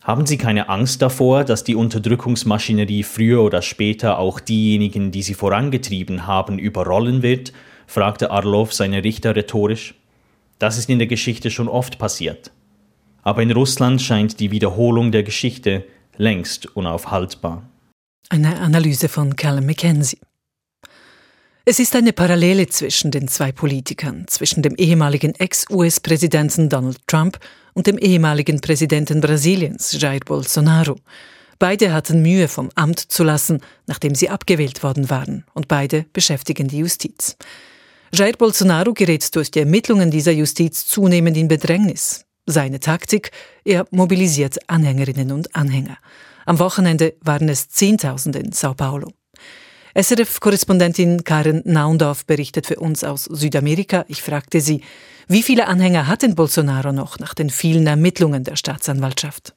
Haben 0.07 0.25
Sie 0.25 0.38
keine 0.38 0.69
Angst 0.69 1.03
davor, 1.03 1.42
dass 1.42 1.64
die 1.64 1.75
Unterdrückungsmaschinerie 1.75 3.03
früher 3.03 3.42
oder 3.42 3.61
später 3.61 4.21
auch 4.21 4.38
diejenigen, 4.38 5.11
die 5.11 5.23
sie 5.25 5.35
vorangetrieben 5.35 6.29
haben, 6.29 6.61
überrollen 6.61 7.23
wird? 7.23 7.53
fragte 7.88 8.31
Arlov 8.31 8.73
seine 8.73 9.03
Richter 9.03 9.35
rhetorisch. 9.35 9.97
Das 10.61 10.79
ist 10.79 10.88
in 10.90 11.01
der 11.01 11.09
Geschichte 11.09 11.51
schon 11.51 11.66
oft 11.66 11.99
passiert. 11.99 12.53
Aber 13.25 13.42
in 13.42 13.51
Russland 13.51 14.01
scheint 14.01 14.38
die 14.38 14.53
Wiederholung 14.53 15.11
der 15.11 15.25
Geschichte 15.25 15.85
längst 16.16 16.77
unaufhaltbar. 16.77 17.69
Eine 18.29 18.61
Analyse 18.61 19.09
von 19.09 19.35
Callum 19.35 19.66
McKenzie. 19.66 20.21
Es 21.69 21.81
ist 21.81 21.97
eine 21.97 22.13
Parallele 22.13 22.69
zwischen 22.69 23.11
den 23.11 23.27
zwei 23.27 23.51
Politikern, 23.51 24.27
zwischen 24.29 24.63
dem 24.63 24.77
ehemaligen 24.77 25.35
Ex-US-Präsidenten 25.35 26.69
Donald 26.69 26.99
Trump 27.09 27.41
und 27.75 27.89
dem 27.89 27.99
ehemaligen 27.99 28.61
Präsidenten 28.61 29.21
Brasiliens, 29.21 30.01
Jair 30.01 30.21
Bolsonaro. 30.25 30.95
Beide 31.59 31.93
hatten 31.93 32.23
Mühe, 32.23 32.47
vom 32.47 32.71
Amt 32.77 33.01
zu 33.01 33.25
lassen, 33.25 33.63
nachdem 33.89 34.15
sie 34.15 34.31
abgewählt 34.31 34.85
worden 34.85 35.11
waren, 35.11 35.45
und 35.55 35.67
beide 35.67 36.07
beschäftigen 36.13 36.69
die 36.69 36.79
Justiz. 36.79 37.37
Jair 38.15 38.35
Bolsonaro 38.35 38.93
gerät 38.93 39.35
durch 39.35 39.51
die 39.51 39.59
Ermittlungen 39.59 40.13
dieser 40.13 40.31
Justiz 40.31 40.87
zunehmend 40.87 41.37
in 41.37 41.49
Bedrängnis. 41.49 42.27
Seine 42.47 42.79
Taktik? 42.79 43.33
Er 43.65 43.87
mobilisiert 43.91 44.57
Anhängerinnen 44.69 45.33
und 45.33 45.57
Anhänger. 45.57 45.99
Am 46.45 46.61
Wochenende 46.61 47.15
waren 47.23 47.49
es 47.49 47.71
Zehntausende 47.71 48.39
in 48.39 48.53
Sao 48.53 48.75
Paulo. 48.75 49.11
SRF-Korrespondentin 49.97 51.25
Karen 51.25 51.63
Naundorf 51.65 52.27
berichtet 52.27 52.67
für 52.67 52.79
uns 52.79 53.03
aus 53.03 53.25
Südamerika. 53.25 54.05
Ich 54.09 54.21
fragte 54.21 54.61
sie, 54.61 54.83
wie 55.27 55.43
viele 55.43 55.69
Anhänger 55.69 56.07
hat 56.07 56.21
denn 56.21 56.35
Bolsonaro 56.35 56.93
noch 56.93 57.19
nach 57.19 57.33
den 57.33 57.49
vielen 57.49 57.87
Ermittlungen 57.87 58.45
der 58.45 58.57
Staatsanwaltschaft? 58.57 59.55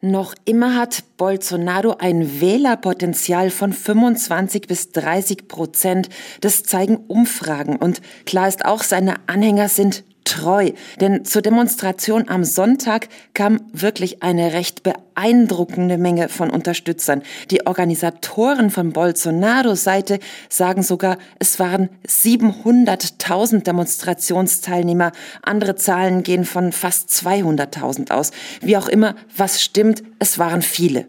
Noch 0.00 0.34
immer 0.46 0.74
hat 0.74 1.04
Bolsonaro 1.18 1.96
ein 1.98 2.40
Wählerpotenzial 2.40 3.50
von 3.50 3.74
25 3.74 4.66
bis 4.66 4.90
30 4.92 5.48
Prozent. 5.48 6.08
Das 6.40 6.62
zeigen 6.62 6.96
Umfragen. 7.06 7.76
Und 7.76 8.00
klar 8.24 8.48
ist 8.48 8.64
auch, 8.64 8.82
seine 8.82 9.16
Anhänger 9.26 9.68
sind 9.68 10.02
treu. 10.28 10.72
Denn 11.00 11.24
zur 11.24 11.42
Demonstration 11.42 12.28
am 12.28 12.44
Sonntag 12.44 13.08
kam 13.34 13.60
wirklich 13.72 14.22
eine 14.22 14.52
recht 14.52 14.82
beeindruckende 14.82 15.98
Menge 15.98 16.28
von 16.28 16.50
Unterstützern. 16.50 17.22
Die 17.50 17.66
Organisatoren 17.66 18.70
von 18.70 18.92
Bolsonaros 18.92 19.82
Seite 19.84 20.18
sagen 20.48 20.82
sogar, 20.82 21.18
es 21.38 21.58
waren 21.58 21.88
700.000 22.06 23.62
Demonstrationsteilnehmer. 23.62 25.12
Andere 25.42 25.76
Zahlen 25.76 26.22
gehen 26.22 26.44
von 26.44 26.72
fast 26.72 27.10
200.000 27.10 28.10
aus. 28.10 28.30
Wie 28.60 28.76
auch 28.76 28.88
immer, 28.88 29.14
was 29.36 29.62
stimmt, 29.62 30.02
es 30.18 30.38
waren 30.38 30.62
viele. 30.62 31.06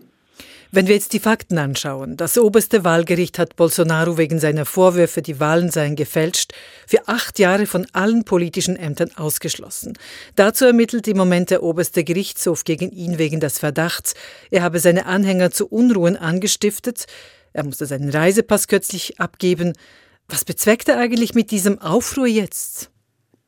Wenn 0.72 0.86
wir 0.86 0.94
jetzt 0.94 1.14
die 1.14 1.20
Fakten 1.20 1.58
anschauen, 1.58 2.16
das 2.16 2.38
oberste 2.38 2.84
Wahlgericht 2.84 3.40
hat 3.40 3.56
Bolsonaro 3.56 4.20
wegen 4.20 4.40
seiner 4.40 4.66
Vorwürfe, 4.66 5.24
die 5.24 5.40
Wahlen 5.40 5.72
seien 5.72 5.96
gefälscht, 5.96 6.54
für 6.86 7.08
acht 7.08 7.40
Jahre 7.40 7.66
von 7.66 7.88
allen 7.94 8.24
politischen 8.24 8.76
Ämtern 8.76 9.10
ausgeschlossen. 9.16 9.98
Dazu 10.36 10.66
ermittelt 10.66 11.08
im 11.08 11.18
Moment 11.18 11.50
der 11.50 11.64
oberste 11.64 12.04
Gerichtshof 12.04 12.66
gegen 12.66 12.92
ihn 12.92 13.18
wegen 13.18 13.40
des 13.40 13.58
Verdachts, 13.58 14.14
er 14.52 14.62
habe 14.62 14.80
seine 14.80 15.08
Anhänger 15.08 15.50
zu 15.50 15.66
Unruhen 15.66 16.16
angestiftet. 16.16 17.08
Er 17.52 17.64
musste 17.64 17.88
seinen 17.88 18.12
Reisepass 18.12 18.68
kürzlich 18.68 19.20
abgeben. 19.20 19.74
Was 20.28 20.46
bezweckt 20.46 20.88
er 20.88 21.00
eigentlich 21.00 21.34
mit 21.34 21.50
diesem 21.50 21.80
Aufruhr 21.80 22.28
jetzt? 22.28 22.92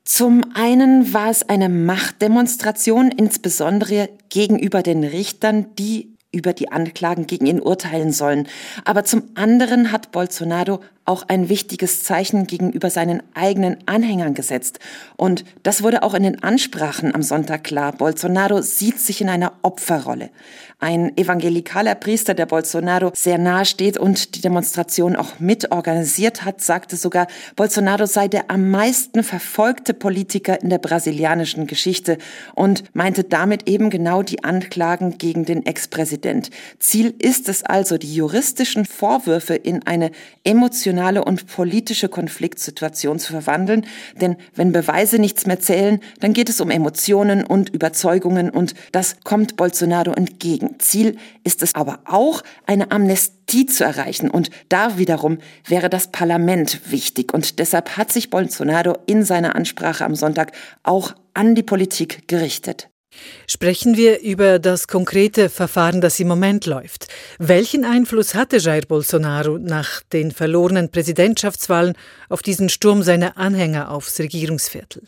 Zum 0.03 0.43
einen 0.55 1.13
war 1.13 1.29
es 1.29 1.47
eine 1.47 1.69
Machtdemonstration, 1.69 3.12
insbesondere 3.12 4.10
gegenüber 4.29 4.81
den 4.81 5.03
Richtern, 5.03 5.75
die 5.75 6.11
über 6.32 6.54
die 6.54 6.72
Anklagen 6.72 7.28
gegen 7.28 7.46
ihn 7.46 7.60
urteilen 7.60 8.12
sollen. 8.13 8.48
Aber 8.86 9.04
zum 9.04 9.24
anderen 9.36 9.91
hat 9.91 10.12
Bolsonaro 10.12 10.80
auch 11.04 11.24
ein 11.28 11.50
wichtiges 11.50 12.04
Zeichen 12.04 12.48
gegenüber 12.48 12.89
seinen 12.89 13.22
eigenen 13.34 13.78
Anhängern 13.86 14.34
gesetzt. 14.34 14.80
Und 15.17 15.44
das 15.63 15.84
wurde 15.84 16.04
auch 16.04 16.13
in 16.13 16.24
den 16.24 16.41
Ansprachen 16.41 17.13
am 17.13 17.22
Sonntag 17.24 17.63
klar. 17.63 17.91
Bolsonaro 17.91 18.62
sieht 18.62 19.00
sich 19.00 19.20
in 19.20 19.30
einer 19.30 19.54
Opferrolle. 19.62 20.30
Ein 20.84 21.15
evangelikaler 21.15 21.94
Priester, 21.94 22.34
der 22.34 22.48
Bolsonaro 22.48 23.12
sehr 23.13 23.38
nahe 23.38 23.65
steht 23.65 24.00
und 24.00 24.34
die 24.34 24.41
Demonstration 24.41 25.15
auch 25.15 25.39
mitorganisiert 25.39 26.44
hat, 26.44 26.60
sagte 26.60 26.98
sogar, 26.98 27.28
Bolsonaro 27.56 28.08
sei 28.08 28.28
der 28.28 28.50
am 28.50 28.72
meisten 28.72 29.22
verfolgte 29.22 29.94
Politiker 29.94 30.60
in 30.60 30.72
der 30.72 30.80
brasilianischen 30.80 31.67
Geschichte 31.67 32.17
und 32.56 32.84
meinte 32.96 33.24
damit 33.24 33.70
eben 33.70 33.91
genau 33.91 34.24
die 34.24 34.44
Anklagen 34.44 35.20
gegen 35.20 35.46
den 35.46 35.67
Ex-Präsident. 35.67 36.50
Ziel 36.80 37.13
ist 37.20 37.48
es 37.48 37.62
also, 37.62 38.00
die 38.00 38.15
juristischen 38.15 38.86
Vorwürfe 38.86 39.54
in 39.54 39.86
eine 39.86 40.10
emotionale 40.44 41.24
und 41.24 41.46
politische 41.46 42.10
Konfliktsituation 42.10 43.20
zu 43.20 43.34
verwandeln, 43.34 43.86
denn 44.20 44.36
wenn 44.56 44.72
Beweise 44.72 45.20
nichts 45.20 45.46
mehr 45.46 45.60
zählen, 45.60 46.00
dann 46.22 46.34
geht 46.34 46.50
es 46.50 46.60
um 46.60 46.72
Emotionen 46.72 47.46
und 47.46 47.70
Überzeugungen 47.70 48.50
und 48.50 48.74
das 48.91 49.17
kommt 49.24 49.58
Bolsonaro 49.58 50.13
entgegen. 50.13 50.70
Ziel 50.79 51.17
ist 51.43 51.63
es 51.63 51.75
aber 51.75 51.99
auch, 52.05 52.41
eine 52.65 52.91
Amnestie 52.91 53.65
zu 53.65 53.84
erreichen. 53.84 54.29
Und 54.29 54.49
da 54.69 54.97
wiederum 54.97 55.39
wäre 55.67 55.89
das 55.89 56.12
Parlament 56.12 56.91
wichtig. 56.91 57.34
Und 57.34 57.60
deshalb 57.60 57.97
hat 57.97 58.12
sich 58.12 58.29
Bolsonaro 58.29 58.97
in 59.05 59.23
seiner 59.23 59.55
Ansprache 59.55 60.05
am 60.05 60.15
Sonntag 60.15 60.51
auch 60.84 61.13
an 61.34 61.55
die 61.55 61.63
Politik 61.63 62.27
gerichtet. 62.27 62.89
Sprechen 63.45 63.97
wir 63.97 64.21
über 64.21 64.60
das 64.60 64.88
konkrete 64.88 65.49
Verfahren, 65.49 65.99
das 65.99 66.19
im 66.19 66.27
Moment 66.27 66.65
läuft. 66.65 67.07
Welchen 67.39 67.84
Einfluss 67.84 68.36
hatte 68.36 68.57
Jair 68.57 68.84
Bolsonaro 68.88 69.57
nach 69.57 70.01
den 70.13 70.31
verlorenen 70.31 70.89
Präsidentschaftswahlen 70.89 71.93
auf 72.29 72.41
diesen 72.41 72.69
Sturm 72.69 73.03
seiner 73.03 73.38
Anhänger 73.38 73.91
aufs 73.91 74.19
Regierungsviertel? 74.19 75.03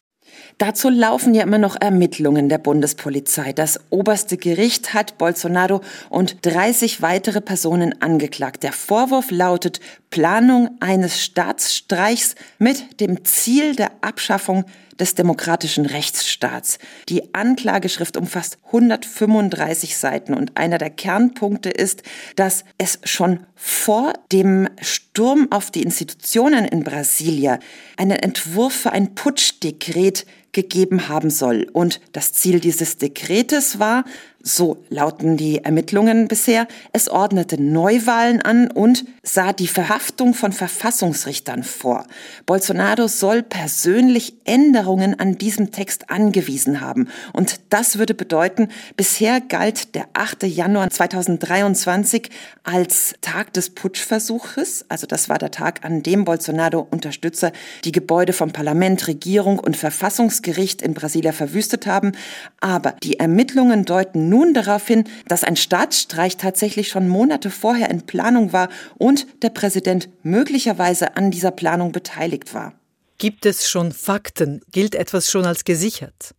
Dazu 0.58 0.89
laufen 0.89 1.34
ja 1.34 1.43
immer 1.43 1.58
noch 1.58 1.76
Ermittlungen 1.80 2.50
der 2.50 2.58
Bundespolizei. 2.58 3.54
Das 3.54 3.80
oberste 3.89 4.38
Gericht 4.38 4.93
hat 4.93 5.17
Bolsonaro 5.17 5.82
und 6.10 6.46
30 6.46 7.02
weitere 7.02 7.41
Personen 7.41 8.02
angeklagt. 8.02 8.63
Der 8.63 8.74
Vorwurf 8.74 9.32
lautet 9.32 9.80
Planung 10.10 10.78
eines 10.80 11.24
Staatsstreichs 11.24 12.36
mit 12.60 13.00
dem 13.00 13.26
Ziel 13.26 13.76
der 13.76 13.91
Abschaffung 14.02 14.65
des 15.00 15.15
demokratischen 15.15 15.86
Rechtsstaats. 15.86 16.78
Die 17.10 17.34
Anklageschrift 17.34 18.17
umfasst 18.17 18.58
135 18.67 19.98
Seiten 19.98 20.34
und 20.34 20.58
einer 20.58 20.78
der 20.78 20.89
Kernpunkte 20.89 21.69
ist, 21.69 22.04
dass 22.36 22.63
es 22.78 23.00
schon 23.04 23.39
vor 23.56 24.13
dem 24.32 24.69
Sturm 25.13 25.47
auf 25.52 25.69
die 25.69 25.84
Institutionen 25.84 26.65
in 26.65 26.84
Brasilia 26.84 27.60
einen 27.97 28.17
Entwurf 28.17 28.73
für 28.73 28.93
ein 28.93 29.13
Putschdekret 29.13 30.26
gegeben 30.54 31.08
haben 31.08 31.30
soll. 31.30 31.67
Und 31.71 32.02
das 32.13 32.34
Ziel 32.34 32.60
dieses 32.60 32.97
Dekretes 32.97 33.78
war, 33.78 34.06
so 34.45 34.84
lauten 34.89 35.38
die 35.38 35.63
Ermittlungen 35.63 36.28
bisher. 36.28 36.67
Es 36.91 37.08
ordnete 37.08 37.62
Neuwahlen 37.62 38.41
an 38.41 38.69
und 38.69 39.06
sah 39.23 39.54
die 39.54 39.69
Verhaftung 39.69 40.34
von 40.34 40.52
Verfassungsrichtern 40.52 41.63
vor. 41.63 42.06
Bolsonaro 42.45 43.08
soll 43.08 43.41
persönlich 43.41 44.36
Änderungen 44.43 45.17
an 45.17 45.38
diesem 45.38 45.71
Text 45.71 46.10
angewiesen 46.10 46.82
haben. 46.82 47.08
Und 47.32 47.62
das 47.69 47.97
würde 47.97 48.13
bedeuten, 48.13 48.67
bisher 48.97 49.39
galt 49.39 49.95
der 49.95 50.08
8. 50.12 50.43
Januar 50.43 50.89
2023 50.89 52.30
als 52.63 53.15
Tag 53.21 53.54
des 53.54 53.69
Putschversuches. 53.69 54.86
Also 54.89 55.03
das 55.06 55.30
war 55.30 55.38
der 55.38 55.52
Tag, 55.52 55.84
an 55.84 56.04
dem 56.04 56.26
Bolsonaro-Unterstützer 56.26 57.52
die 57.84 57.92
Gebäude 57.92 58.34
vom 58.34 58.52
Parlament, 58.52 59.08
Regierung 59.08 59.60
und 59.60 59.78
Verfassungsgericht 59.78 60.82
in 60.82 60.94
Brasilia 60.94 61.32
verwüstet 61.32 61.88
haben. 61.88 62.13
Aber 62.60 62.96
die 63.04 63.20
Ermittlungen 63.20 63.86
deuten 63.86 64.30
nun 64.30 64.54
darauf 64.54 64.88
hin, 64.88 65.06
dass 65.28 65.44
ein 65.44 65.56
Staatsstreich 65.56 66.38
tatsächlich 66.38 66.89
schon 66.89 67.08
Monate 67.08 67.50
vorher 67.50 67.89
in 67.89 68.04
Planung 68.04 68.54
war 68.54 68.70
und 68.98 69.28
der 69.42 69.50
Präsident 69.50 70.10
möglicherweise 70.24 71.18
an 71.18 71.32
dieser 71.32 71.52
Planung 71.52 71.92
beteiligt 71.92 72.54
war. 72.54 72.74
Gibt 73.18 73.46
es 73.46 73.70
schon 73.70 73.92
Fakten? 73.92 74.62
Gilt 74.72 74.96
etwas 74.96 75.32
schon 75.32 75.46
als 75.46 75.63
gesichert? 75.63 76.34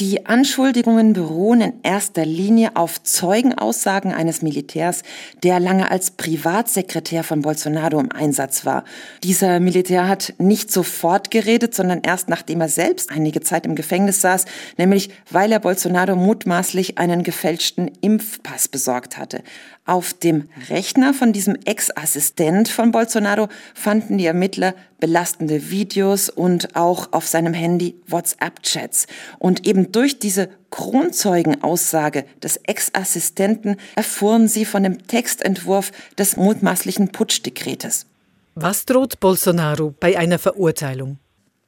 Die 0.00 0.26
Anschuldigungen 0.26 1.12
beruhen 1.12 1.60
in 1.60 1.72
erster 1.84 2.26
Linie 2.26 2.74
auf 2.74 3.00
Zeugenaussagen 3.04 4.12
eines 4.12 4.42
Militärs, 4.42 5.04
der 5.44 5.60
lange 5.60 5.88
als 5.88 6.10
Privatsekretär 6.10 7.22
von 7.22 7.42
Bolsonaro 7.42 8.00
im 8.00 8.10
Einsatz 8.10 8.66
war. 8.66 8.82
Dieser 9.22 9.60
Militär 9.60 10.08
hat 10.08 10.34
nicht 10.38 10.72
sofort 10.72 11.30
geredet, 11.30 11.76
sondern 11.76 12.00
erst 12.02 12.28
nachdem 12.28 12.60
er 12.60 12.68
selbst 12.68 13.12
einige 13.12 13.40
Zeit 13.40 13.66
im 13.66 13.76
Gefängnis 13.76 14.20
saß, 14.20 14.46
nämlich 14.78 15.10
weil 15.30 15.52
er 15.52 15.60
Bolsonaro 15.60 16.16
mutmaßlich 16.16 16.98
einen 16.98 17.22
gefälschten 17.22 17.86
Impfpass 18.00 18.66
besorgt 18.66 19.16
hatte. 19.16 19.44
Auf 19.86 20.14
dem 20.14 20.48
Rechner 20.70 21.12
von 21.12 21.34
diesem 21.34 21.56
Ex-Assistent 21.66 22.68
von 22.68 22.90
Bolsonaro 22.90 23.48
fanden 23.74 24.16
die 24.16 24.24
Ermittler 24.24 24.74
belastende 24.98 25.70
Videos 25.70 26.30
und 26.30 26.74
auch 26.74 27.12
auf 27.12 27.26
seinem 27.26 27.52
Handy 27.52 27.94
WhatsApp-Chats. 28.06 29.06
Und 29.38 29.66
eben 29.66 29.92
durch 29.92 30.18
diese 30.18 30.48
Kronzeugenaussage 30.70 32.24
des 32.42 32.56
Ex-Assistenten 32.56 33.76
erfuhren 33.94 34.48
sie 34.48 34.64
von 34.64 34.84
dem 34.84 35.06
Textentwurf 35.06 35.92
des 36.16 36.38
mutmaßlichen 36.38 37.12
Putschdekretes. 37.12 38.06
Was 38.54 38.86
droht 38.86 39.20
Bolsonaro 39.20 39.92
bei 40.00 40.16
einer 40.16 40.38
Verurteilung? 40.38 41.18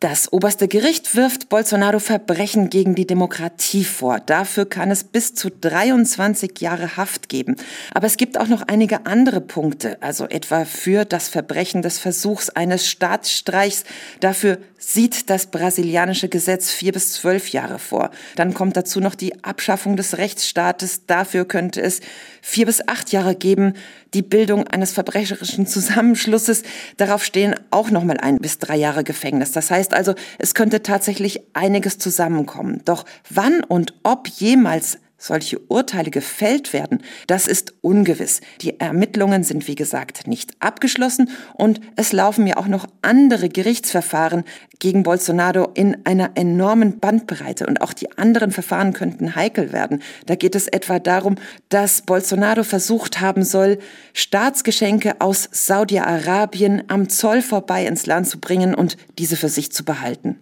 Das 0.09 0.33
oberste 0.33 0.69
Gericht 0.69 1.17
wirft 1.17 1.49
Bolsonaro 1.49 1.99
Verbrechen 1.99 2.71
gegen 2.71 2.95
die 2.95 3.09
Demokratie 3.09 3.83
vor. 3.83 4.21
Dafür 4.21 4.65
kann 4.65 4.93
es 4.93 5.03
bis 5.03 5.35
zu 5.35 5.51
23 5.51 6.61
Jahre 6.61 6.97
Haft 6.97 7.29
geben. 7.29 7.57
Aber 7.93 8.07
es 8.07 8.17
gibt 8.17 8.39
auch 8.39 8.47
noch 8.47 8.63
einige 8.69 9.05
andere 9.07 9.41
Punkte, 9.41 10.01
also 10.01 10.27
etwa 10.29 10.65
für 10.65 11.05
das 11.05 11.29
Verbrechen 11.29 11.83
des 11.83 11.99
Versuchs 11.99 12.51
eines 12.51 12.89
Staatsstreichs. 12.89 13.83
Dafür 14.21 14.59
sieht 14.79 15.29
das 15.29 15.47
brasilianische 15.47 16.29
Gesetz 16.29 16.71
vier 16.71 16.93
bis 16.93 17.13
zwölf 17.15 17.49
Jahre 17.49 17.81
vor. 17.81 18.13
Dann 18.37 18.55
kommt 18.55 18.77
dazu 18.77 19.01
noch 19.01 19.17
die 19.17 19.43
Abschaffung 19.43 19.97
des 19.97 20.19
Rechtsstaates. 20.19 21.07
Dafür 21.07 21.47
könnte 21.47 21.81
es 21.83 21.99
vier 22.43 22.67
bis 22.67 22.87
acht 22.87 23.11
Jahre 23.11 23.35
geben. 23.35 23.75
Die 24.15 24.23
Bildung 24.23 24.69
eines 24.69 24.93
verbrecherischen 24.93 25.67
Zusammenschlusses, 25.67 26.63
darauf 26.97 27.25
stehen 27.25 27.57
auch 27.71 27.91
noch 27.91 28.05
mal 28.05 28.19
ein 28.19 28.39
bis 28.39 28.59
drei 28.59 28.77
Jahre 28.77 29.03
Gefängnis. 29.03 29.51
Das 29.51 29.73
heißt 29.73 29.95
also, 29.97 30.15
es 30.39 30.55
könnte 30.55 30.83
tatsächlich 30.83 31.41
einiges 31.55 31.99
zusammenkommen. 31.99 32.83
Doch 32.85 33.05
wann 33.31 33.65
und 33.65 33.95
ob 34.03 34.29
jemals 34.29 34.99
solche 35.27 35.59
Urteile 35.69 36.11
gefällt 36.11 36.73
werden, 36.73 37.03
das 37.27 37.47
ist 37.47 37.75
ungewiss. 37.81 38.41
Die 38.61 38.81
Ermittlungen 38.81 39.45
sind, 39.45 39.67
wie 39.67 39.75
gesagt, 39.75 40.27
nicht 40.27 40.53
abgeschlossen 40.61 41.31
und 41.55 41.81
es 41.97 42.13
laufen 42.13 42.47
ja 42.47 42.57
auch 42.57 42.69
noch 42.69 42.87
andere 43.03 43.49
Gerichtsverfahren 43.49 44.45
gegen 44.79 45.03
Bolsonaro 45.03 45.71
in 45.75 46.05
einer 46.05 46.33
enormen 46.35 46.99
Bandbreite 46.99 47.67
und 47.67 47.81
auch 47.81 47.93
die 47.93 48.17
anderen 48.19 48.51
Verfahren 48.51 48.93
könnten 48.93 49.35
heikel 49.35 49.73
werden. 49.73 50.03
Da 50.27 50.35
geht 50.35 50.55
es 50.55 50.69
etwa 50.69 50.99
darum, 50.99 51.37
dass 51.69 52.03
Bolsonaro 52.03 52.63
versucht 52.63 53.21
haben 53.21 53.43
soll, 53.43 53.79
Staatsgeschenke 54.13 55.21
aus 55.21 55.49
Saudi-Arabien 55.51 56.85
am 56.89 57.09
Zoll 57.09 57.43
vorbei 57.43 57.87
ins 57.87 58.07
Land 58.07 58.29
zu 58.29 58.39
bringen 58.39 58.75
und 58.75 58.97
diese 59.19 59.37
für 59.37 59.49
sich 59.49 59.73
zu 59.73 59.85
behalten. 59.85 60.39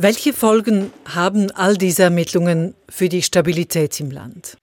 Welche 0.00 0.32
Folgen 0.32 0.92
haben 1.12 1.50
all 1.50 1.76
diese 1.76 2.04
Ermittlungen 2.04 2.76
für 2.88 3.08
die 3.08 3.20
Stabilität 3.20 3.98
im 3.98 4.12
Land? 4.12 4.56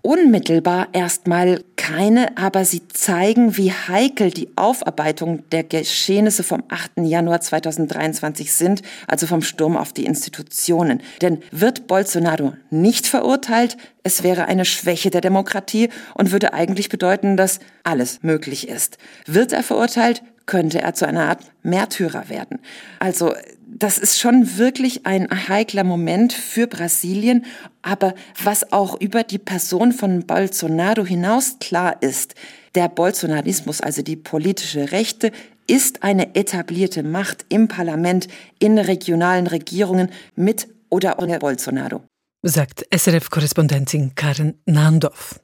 Unmittelbar 0.00 0.86
erstmal 0.92 1.64
keine, 1.74 2.38
aber 2.38 2.64
sie 2.64 2.86
zeigen, 2.86 3.56
wie 3.56 3.72
heikel 3.72 4.30
die 4.30 4.48
Aufarbeitung 4.54 5.42
der 5.50 5.64
Geschehnisse 5.64 6.44
vom 6.44 6.62
8. 6.68 6.98
Januar 6.98 7.40
2023 7.40 8.52
sind, 8.52 8.82
also 9.08 9.26
vom 9.26 9.42
Sturm 9.42 9.76
auf 9.76 9.92
die 9.92 10.04
Institutionen. 10.04 11.02
Denn 11.20 11.40
wird 11.50 11.88
Bolsonaro 11.88 12.52
nicht 12.70 13.08
verurteilt, 13.08 13.76
es 14.04 14.22
wäre 14.22 14.44
eine 14.44 14.64
Schwäche 14.64 15.10
der 15.10 15.20
Demokratie 15.20 15.88
und 16.14 16.30
würde 16.30 16.54
eigentlich 16.54 16.88
bedeuten, 16.88 17.36
dass 17.36 17.58
alles 17.82 18.22
möglich 18.22 18.68
ist. 18.68 18.98
Wird 19.26 19.52
er 19.52 19.64
verurteilt, 19.64 20.22
könnte 20.46 20.80
er 20.80 20.94
zu 20.94 21.06
einer 21.06 21.28
Art 21.28 21.40
Märtyrer 21.64 22.28
werden. 22.28 22.60
Also 23.00 23.34
das 23.72 23.98
ist 23.98 24.18
schon 24.18 24.58
wirklich 24.58 25.06
ein 25.06 25.28
heikler 25.48 25.84
Moment 25.84 26.32
für 26.32 26.66
Brasilien. 26.66 27.44
Aber 27.82 28.14
was 28.42 28.72
auch 28.72 29.00
über 29.00 29.22
die 29.22 29.38
Person 29.38 29.92
von 29.92 30.26
Bolsonaro 30.26 31.04
hinaus 31.04 31.56
klar 31.60 32.02
ist, 32.02 32.34
der 32.74 32.88
Bolsonarismus, 32.88 33.80
also 33.80 34.02
die 34.02 34.16
politische 34.16 34.92
Rechte, 34.92 35.32
ist 35.66 36.02
eine 36.02 36.34
etablierte 36.34 37.02
Macht 37.02 37.46
im 37.48 37.68
Parlament, 37.68 38.28
in 38.58 38.78
regionalen 38.78 39.46
Regierungen 39.46 40.10
mit 40.34 40.68
oder 40.88 41.20
ohne 41.20 41.38
Bolsonaro. 41.38 42.02
Sagt 42.42 42.86
SRF-Korrespondentin 42.90 44.14
Karen 44.14 44.54
Nandorf. 44.66 45.40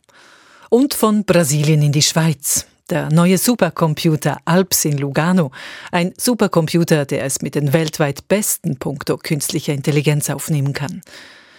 Und 0.69 0.95
von 0.95 1.25
Brasilien 1.25 1.83
in 1.83 1.93
die 1.93 2.03
Schweiz. 2.03 2.67
Der 2.89 3.11
neue 3.11 3.37
Supercomputer 3.37 4.39
Alps 4.45 4.85
in 4.85 4.97
Lugano. 4.97 5.51
Ein 5.91 6.15
Supercomputer, 6.17 7.05
der 7.05 7.25
es 7.25 7.43
mit 7.43 7.57
den 7.57 7.73
weltweit 7.73 8.29
besten 8.29 8.79
Punkto 8.79 9.17
künstlicher 9.17 9.73
Intelligenz 9.73 10.31
aufnehmen 10.31 10.73
kann. 10.73 11.01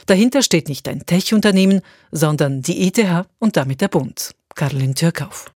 Dahinter 0.05 0.41
steht 0.41 0.69
nicht 0.69 0.87
ein 0.87 1.05
Tech-Unternehmen, 1.05 1.81
sondern 2.13 2.61
die 2.61 2.87
ETH 2.87 3.25
und 3.39 3.57
damit 3.57 3.81
der 3.81 3.89
Bund. 3.89 4.35
Karolin 4.55 4.95
Türkauf. 4.95 5.51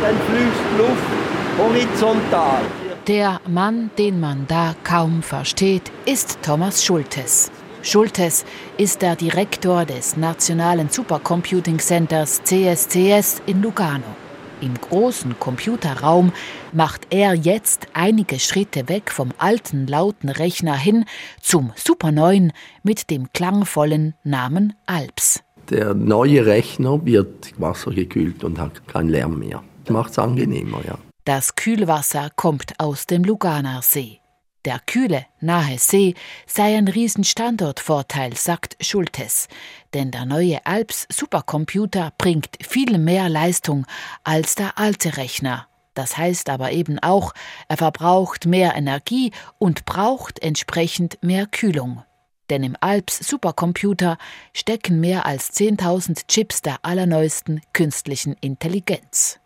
Dann 0.00 0.16
fließt 0.16 0.78
Luft 0.78 1.58
horizontal. 1.58 2.62
Der 3.08 3.40
Mann, 3.48 3.90
den 3.98 4.20
man 4.20 4.46
da 4.46 4.76
kaum 4.84 5.24
versteht, 5.24 5.90
ist 6.06 6.38
Thomas 6.40 6.84
Schultes. 6.84 7.50
Schultes 7.84 8.46
ist 8.78 9.02
der 9.02 9.14
Direktor 9.14 9.84
des 9.84 10.16
Nationalen 10.16 10.88
Supercomputing 10.88 11.78
Centers 11.78 12.42
CSCS 12.42 13.42
in 13.44 13.60
Lugano. 13.60 14.16
Im 14.62 14.72
großen 14.72 15.38
Computerraum 15.38 16.32
macht 16.72 17.06
er 17.10 17.34
jetzt 17.34 17.88
einige 17.92 18.38
Schritte 18.38 18.88
weg 18.88 19.10
vom 19.10 19.32
alten 19.36 19.86
lauten 19.86 20.30
Rechner 20.30 20.74
hin 20.74 21.04
zum 21.42 21.72
superneuen 21.76 22.54
mit 22.82 23.10
dem 23.10 23.30
klangvollen 23.34 24.14
Namen 24.24 24.72
Alps. 24.86 25.40
Der 25.68 25.92
neue 25.92 26.46
Rechner 26.46 27.04
wird 27.04 27.52
wassergekühlt 27.58 28.44
und 28.44 28.58
hat 28.58 28.88
keinen 28.88 29.10
Lärm 29.10 29.38
mehr. 29.40 29.62
Macht 29.90 30.12
es 30.12 30.18
angenehmer, 30.18 30.80
ja. 30.86 30.96
Das 31.26 31.54
Kühlwasser 31.54 32.30
kommt 32.34 32.72
aus 32.78 33.04
dem 33.06 33.24
Luganer 33.24 33.82
See. 33.82 34.20
Der 34.64 34.80
kühle, 34.86 35.26
nahe 35.40 35.78
See 35.78 36.14
sei 36.46 36.76
ein 36.76 36.88
Riesenstandortvorteil, 36.88 38.34
sagt 38.34 38.76
Schultes, 38.80 39.48
denn 39.92 40.10
der 40.10 40.24
neue 40.24 40.64
Alps 40.64 41.06
Supercomputer 41.12 42.12
bringt 42.16 42.56
viel 42.62 42.96
mehr 42.96 43.28
Leistung 43.28 43.86
als 44.24 44.54
der 44.54 44.78
alte 44.78 45.18
Rechner. 45.18 45.66
Das 45.92 46.16
heißt 46.16 46.48
aber 46.48 46.72
eben 46.72 46.98
auch, 46.98 47.34
er 47.68 47.76
verbraucht 47.76 48.46
mehr 48.46 48.74
Energie 48.74 49.32
und 49.58 49.84
braucht 49.84 50.42
entsprechend 50.42 51.22
mehr 51.22 51.46
Kühlung. 51.46 52.02
Denn 52.48 52.62
im 52.62 52.76
Alps 52.80 53.18
Supercomputer 53.18 54.18
stecken 54.54 54.98
mehr 54.98 55.26
als 55.26 55.52
10.000 55.52 56.26
Chips 56.26 56.62
der 56.62 56.78
allerneuesten 56.84 57.60
künstlichen 57.72 58.34
Intelligenz. 58.40 59.40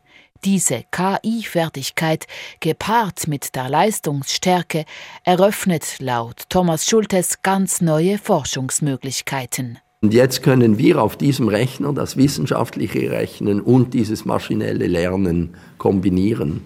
Diese 0.45 0.85
KI-Fertigkeit, 0.93 2.27
gepaart 2.61 3.27
mit 3.27 3.57
der 3.57 3.69
Leistungsstärke, 3.69 4.85
eröffnet 5.25 5.97
laut 5.99 6.45
Thomas 6.49 6.87
Schultes 6.87 7.43
ganz 7.43 7.81
neue 7.81 8.19
Forschungsmöglichkeiten. 8.19 9.79
Und 10.01 10.15
jetzt 10.15 10.45
können 10.45 10.79
wir 10.79 11.03
auf 11.03 11.17
diesem 11.17 11.49
Rechner 11.49 11.93
das 11.93 12.17
wissenschaftliche 12.17 13.11
Rechnen 13.11 13.61
und 13.61 13.95
dieses 13.95 14.25
maschinelle 14.25 14.87
Lernen 14.87 15.57
kombinieren. 15.77 16.65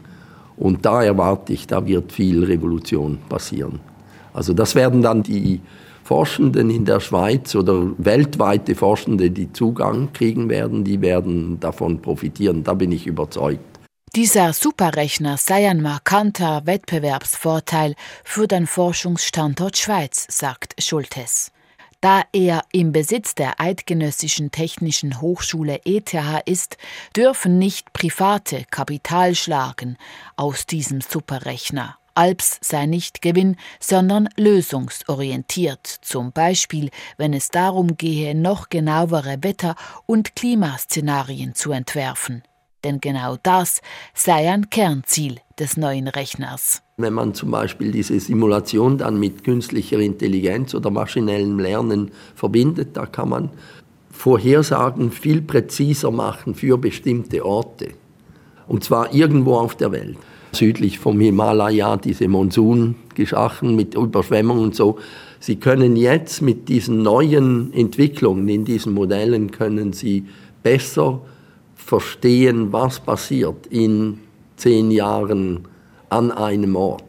Und 0.59 0.85
da 0.85 1.03
erwarte 1.03 1.55
ich, 1.55 1.67
da 1.67 1.87
wird 1.87 2.13
viel 2.13 2.45
Revolution 2.45 3.19
passieren. 3.31 3.81
Also 4.35 4.53
das 4.53 4.75
werden 4.75 5.01
dann 5.01 5.23
die 5.23 5.61
Forschenden 6.05 6.71
in 6.71 6.85
der 6.85 7.01
Schweiz 7.01 7.55
oder 7.55 7.93
weltweite 7.99 8.75
Forschende, 8.75 9.31
die 9.31 9.53
Zugang 9.53 10.12
kriegen 10.12 10.49
werden, 10.49 10.85
die 10.85 11.01
werden 11.01 11.61
davon 11.61 12.03
profitieren. 12.03 12.65
Da 12.65 12.75
bin 12.75 12.93
ich 12.93 13.07
überzeugt. 13.07 13.73
Dieser 14.15 14.53
Superrechner 14.53 15.38
sei 15.38 15.71
ein 15.71 15.81
markanter 15.81 16.67
Wettbewerbsvorteil 16.67 17.95
für 18.25 18.47
den 18.47 18.67
Forschungsstandort 18.67 19.79
Schweiz, 19.79 20.27
sagt 20.29 20.75
Schultes. 20.83 21.51
Da 22.03 22.25
er 22.33 22.65
im 22.73 22.91
Besitz 22.93 23.35
der 23.37 23.61
Eidgenössischen 23.61 24.51
Technischen 24.51 25.21
Hochschule 25.21 25.81
ETH 25.85 26.15
ist, 26.47 26.77
dürfen 27.17 27.59
nicht 27.59 27.93
private 27.93 28.65
Kapital 28.71 29.35
schlagen 29.35 29.97
aus 30.37 30.67
diesem 30.67 31.01
Superrechner. 31.01 31.97
Alps 32.14 32.59
sei 32.61 32.87
nicht 32.87 33.22
Gewinn, 33.22 33.57
sondern 33.81 34.29
lösungsorientiert, 34.37 35.87
zum 35.87 36.33
Beispiel 36.33 36.90
wenn 37.16 37.33
es 37.33 37.48
darum 37.48 37.96
gehe, 37.96 38.35
noch 38.35 38.68
genauere 38.68 39.38
Wetter- 39.42 39.77
und 40.07 40.37
Klimaszenarien 40.37 41.55
zu 41.55 41.72
entwerfen. 41.72 42.42
denn 42.85 43.01
genau 43.01 43.37
das 43.42 43.81
sei 44.14 44.51
ein 44.51 44.68
Kernziel 44.70 45.37
des 45.59 45.77
neuen 45.77 46.09
Rechners. 46.09 46.83
Wenn 46.96 47.12
man 47.12 47.35
zum 47.35 47.51
Beispiel 47.51 47.92
diese 47.92 48.18
Simulation 48.18 48.98
dann 48.98 49.18
mit 49.18 49.44
künstlicher 49.44 49.98
Intelligenz 49.98 50.75
oder 50.75 50.90
maschinellem 50.90 51.59
Lernen 51.59 52.11
verbindet, 52.35 52.96
da 52.96 53.07
kann 53.07 53.29
man 53.29 53.51
Vorhersagen 54.11 55.11
viel 55.11 55.42
präziser 55.42 56.11
machen 56.11 56.55
für 56.55 56.77
bestimmte 56.79 57.44
Orte. 57.44 57.94
Und 58.68 58.85
zwar 58.85 59.12
irgendwo 59.12 59.57
auf 59.57 59.75
der 59.75 59.92
Welt. 59.92 60.18
Südlich 60.53 60.99
vom 60.99 61.19
Himalaya, 61.21 61.97
diese 61.97 62.29
Monsungeschachen 62.29 63.75
mit 63.75 63.95
Überschwemmungen 63.95 64.65
und 64.65 64.75
so. 64.75 64.99
Sie 65.41 65.57
können 65.57 65.97
jetzt 65.97 66.43
mit 66.43 66.69
diesen 66.69 67.03
neuen 67.03 67.73
Entwicklungen 67.73 68.49
in 68.49 68.65
diesen 68.65 68.93
Modellen, 68.93 69.51
können 69.51 69.93
Sie 69.93 70.27
besser 70.62 71.23
verstehen, 71.75 72.73
was 72.73 73.01
passiert 73.01 73.67
in 73.67 74.19
zehn 74.57 74.91
Jahren 74.91 75.67
an 76.11 76.31
einem 76.31 76.77
Ort. 76.77 77.03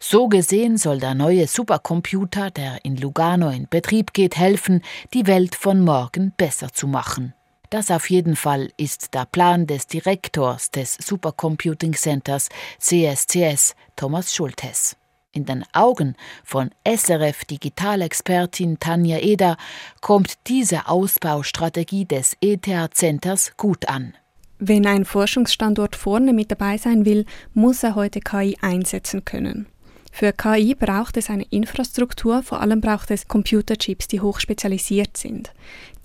So 0.00 0.28
gesehen 0.28 0.76
soll 0.76 1.00
der 1.00 1.14
neue 1.14 1.46
Supercomputer, 1.46 2.50
der 2.50 2.84
in 2.84 2.96
Lugano 2.96 3.50
in 3.50 3.66
Betrieb 3.68 4.12
geht, 4.12 4.36
helfen, 4.36 4.82
die 5.12 5.26
Welt 5.26 5.54
von 5.54 5.80
morgen 5.80 6.32
besser 6.36 6.72
zu 6.72 6.86
machen. 6.86 7.34
Das 7.70 7.90
auf 7.90 8.08
jeden 8.08 8.34
Fall 8.34 8.70
ist 8.78 9.12
der 9.12 9.26
Plan 9.26 9.66
des 9.66 9.86
Direktors 9.86 10.70
des 10.70 10.94
Supercomputing 10.94 11.92
Centers 11.92 12.48
CSCS, 12.78 13.74
Thomas 13.94 14.34
Schultes. 14.34 14.96
In 15.32 15.44
den 15.44 15.64
Augen 15.74 16.16
von 16.44 16.70
SRF 16.86 17.44
Digitalexpertin 17.44 18.78
Tanja 18.80 19.18
Eder 19.18 19.58
kommt 20.00 20.38
diese 20.46 20.88
Ausbaustrategie 20.88 22.06
des 22.06 22.36
ETH-Centers 22.40 23.52
gut 23.58 23.86
an. 23.88 24.14
Wenn 24.58 24.86
ein 24.86 25.04
Forschungsstandort 25.04 25.94
vorne 25.94 26.32
mit 26.32 26.50
dabei 26.50 26.78
sein 26.78 27.04
will, 27.04 27.26
muss 27.52 27.82
er 27.82 27.94
heute 27.94 28.20
KI 28.20 28.56
einsetzen 28.62 29.24
können. 29.24 29.66
Für 30.12 30.32
KI 30.32 30.74
braucht 30.74 31.16
es 31.16 31.30
eine 31.30 31.46
Infrastruktur, 31.50 32.42
vor 32.42 32.60
allem 32.60 32.80
braucht 32.80 33.10
es 33.10 33.28
Computerchips, 33.28 34.08
die 34.08 34.20
hochspezialisiert 34.20 35.16
sind. 35.16 35.52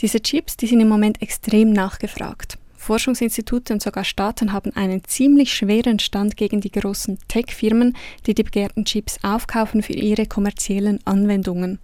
Diese 0.02 0.22
Chips, 0.22 0.58
die 0.58 0.68
sind 0.68 0.82
im 0.82 0.90
Moment 0.90 1.22
extrem 1.22 1.72
nachgefragt. 1.72 2.58
Forschungsinstitute 2.84 3.74
und 3.74 3.82
sogar 3.82 4.04
Staaten 4.04 4.52
haben 4.52 4.76
einen 4.76 5.04
ziemlich 5.06 5.54
schweren 5.54 6.00
Stand 6.00 6.36
gegen 6.36 6.60
die 6.60 6.72
großen 6.72 7.18
Tech-Firmen, 7.30 7.96
die 8.28 8.34
die 8.34 8.44
begehrten 8.44 8.84
Chips 8.84 9.20
aufkaufen 9.24 9.82
für 9.82 9.94
ihre 9.94 10.26
kommerziellen 10.26 11.00
Anwendungen. 11.06 11.80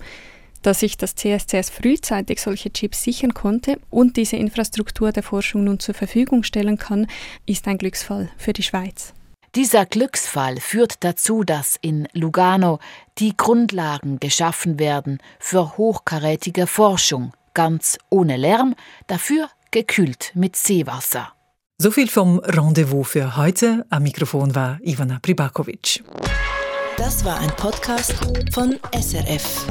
Dass 0.62 0.82
sich 0.82 0.98
das 0.98 1.16
CSCS 1.16 1.70
frühzeitig 1.70 2.42
solche 2.42 2.72
Chips 2.72 3.02
sichern 3.02 3.34
konnte 3.34 3.80
und 3.90 4.18
diese 4.18 4.36
Infrastruktur 4.36 5.14
der 5.14 5.24
Forschung 5.24 5.64
nun 5.64 5.80
zur 5.80 5.96
Verfügung 5.96 6.44
stellen 6.44 6.78
kann, 6.78 7.08
ist 7.46 7.68
ein 7.68 7.78
Glücksfall 7.78 8.30
für 8.38 8.52
die 8.52 8.64
Schweiz. 8.64 9.14
Dieser 9.56 9.86
Glücksfall 9.86 10.58
führt 10.58 11.04
dazu, 11.04 11.44
dass 11.44 11.76
in 11.82 12.08
Lugano 12.14 12.80
die 13.18 13.36
Grundlagen 13.36 14.20
geschaffen 14.20 14.78
werden 14.78 15.20
für 15.40 15.78
hochkarätige 15.78 16.68
Forschung, 16.68 17.34
ganz 17.54 17.98
ohne 18.10 18.38
Lärm, 18.38 18.76
dafür 19.08 19.50
gekühlt 19.72 20.32
mit 20.36 20.56
Seewasser. 20.56 21.34
So 21.80 21.92
viel 21.92 22.10
vom 22.10 22.40
Rendezvous 22.40 23.10
für 23.10 23.38
heute. 23.38 23.86
Am 23.90 24.04
Mikrofon 24.04 24.54
war 24.54 24.80
Ivana 24.82 25.20
Pribakovic. 25.22 26.04
Das 26.98 27.24
war 27.24 27.40
ein 27.40 27.50
Podcast 27.56 28.14
von 28.52 28.78
SRF. 28.94 29.66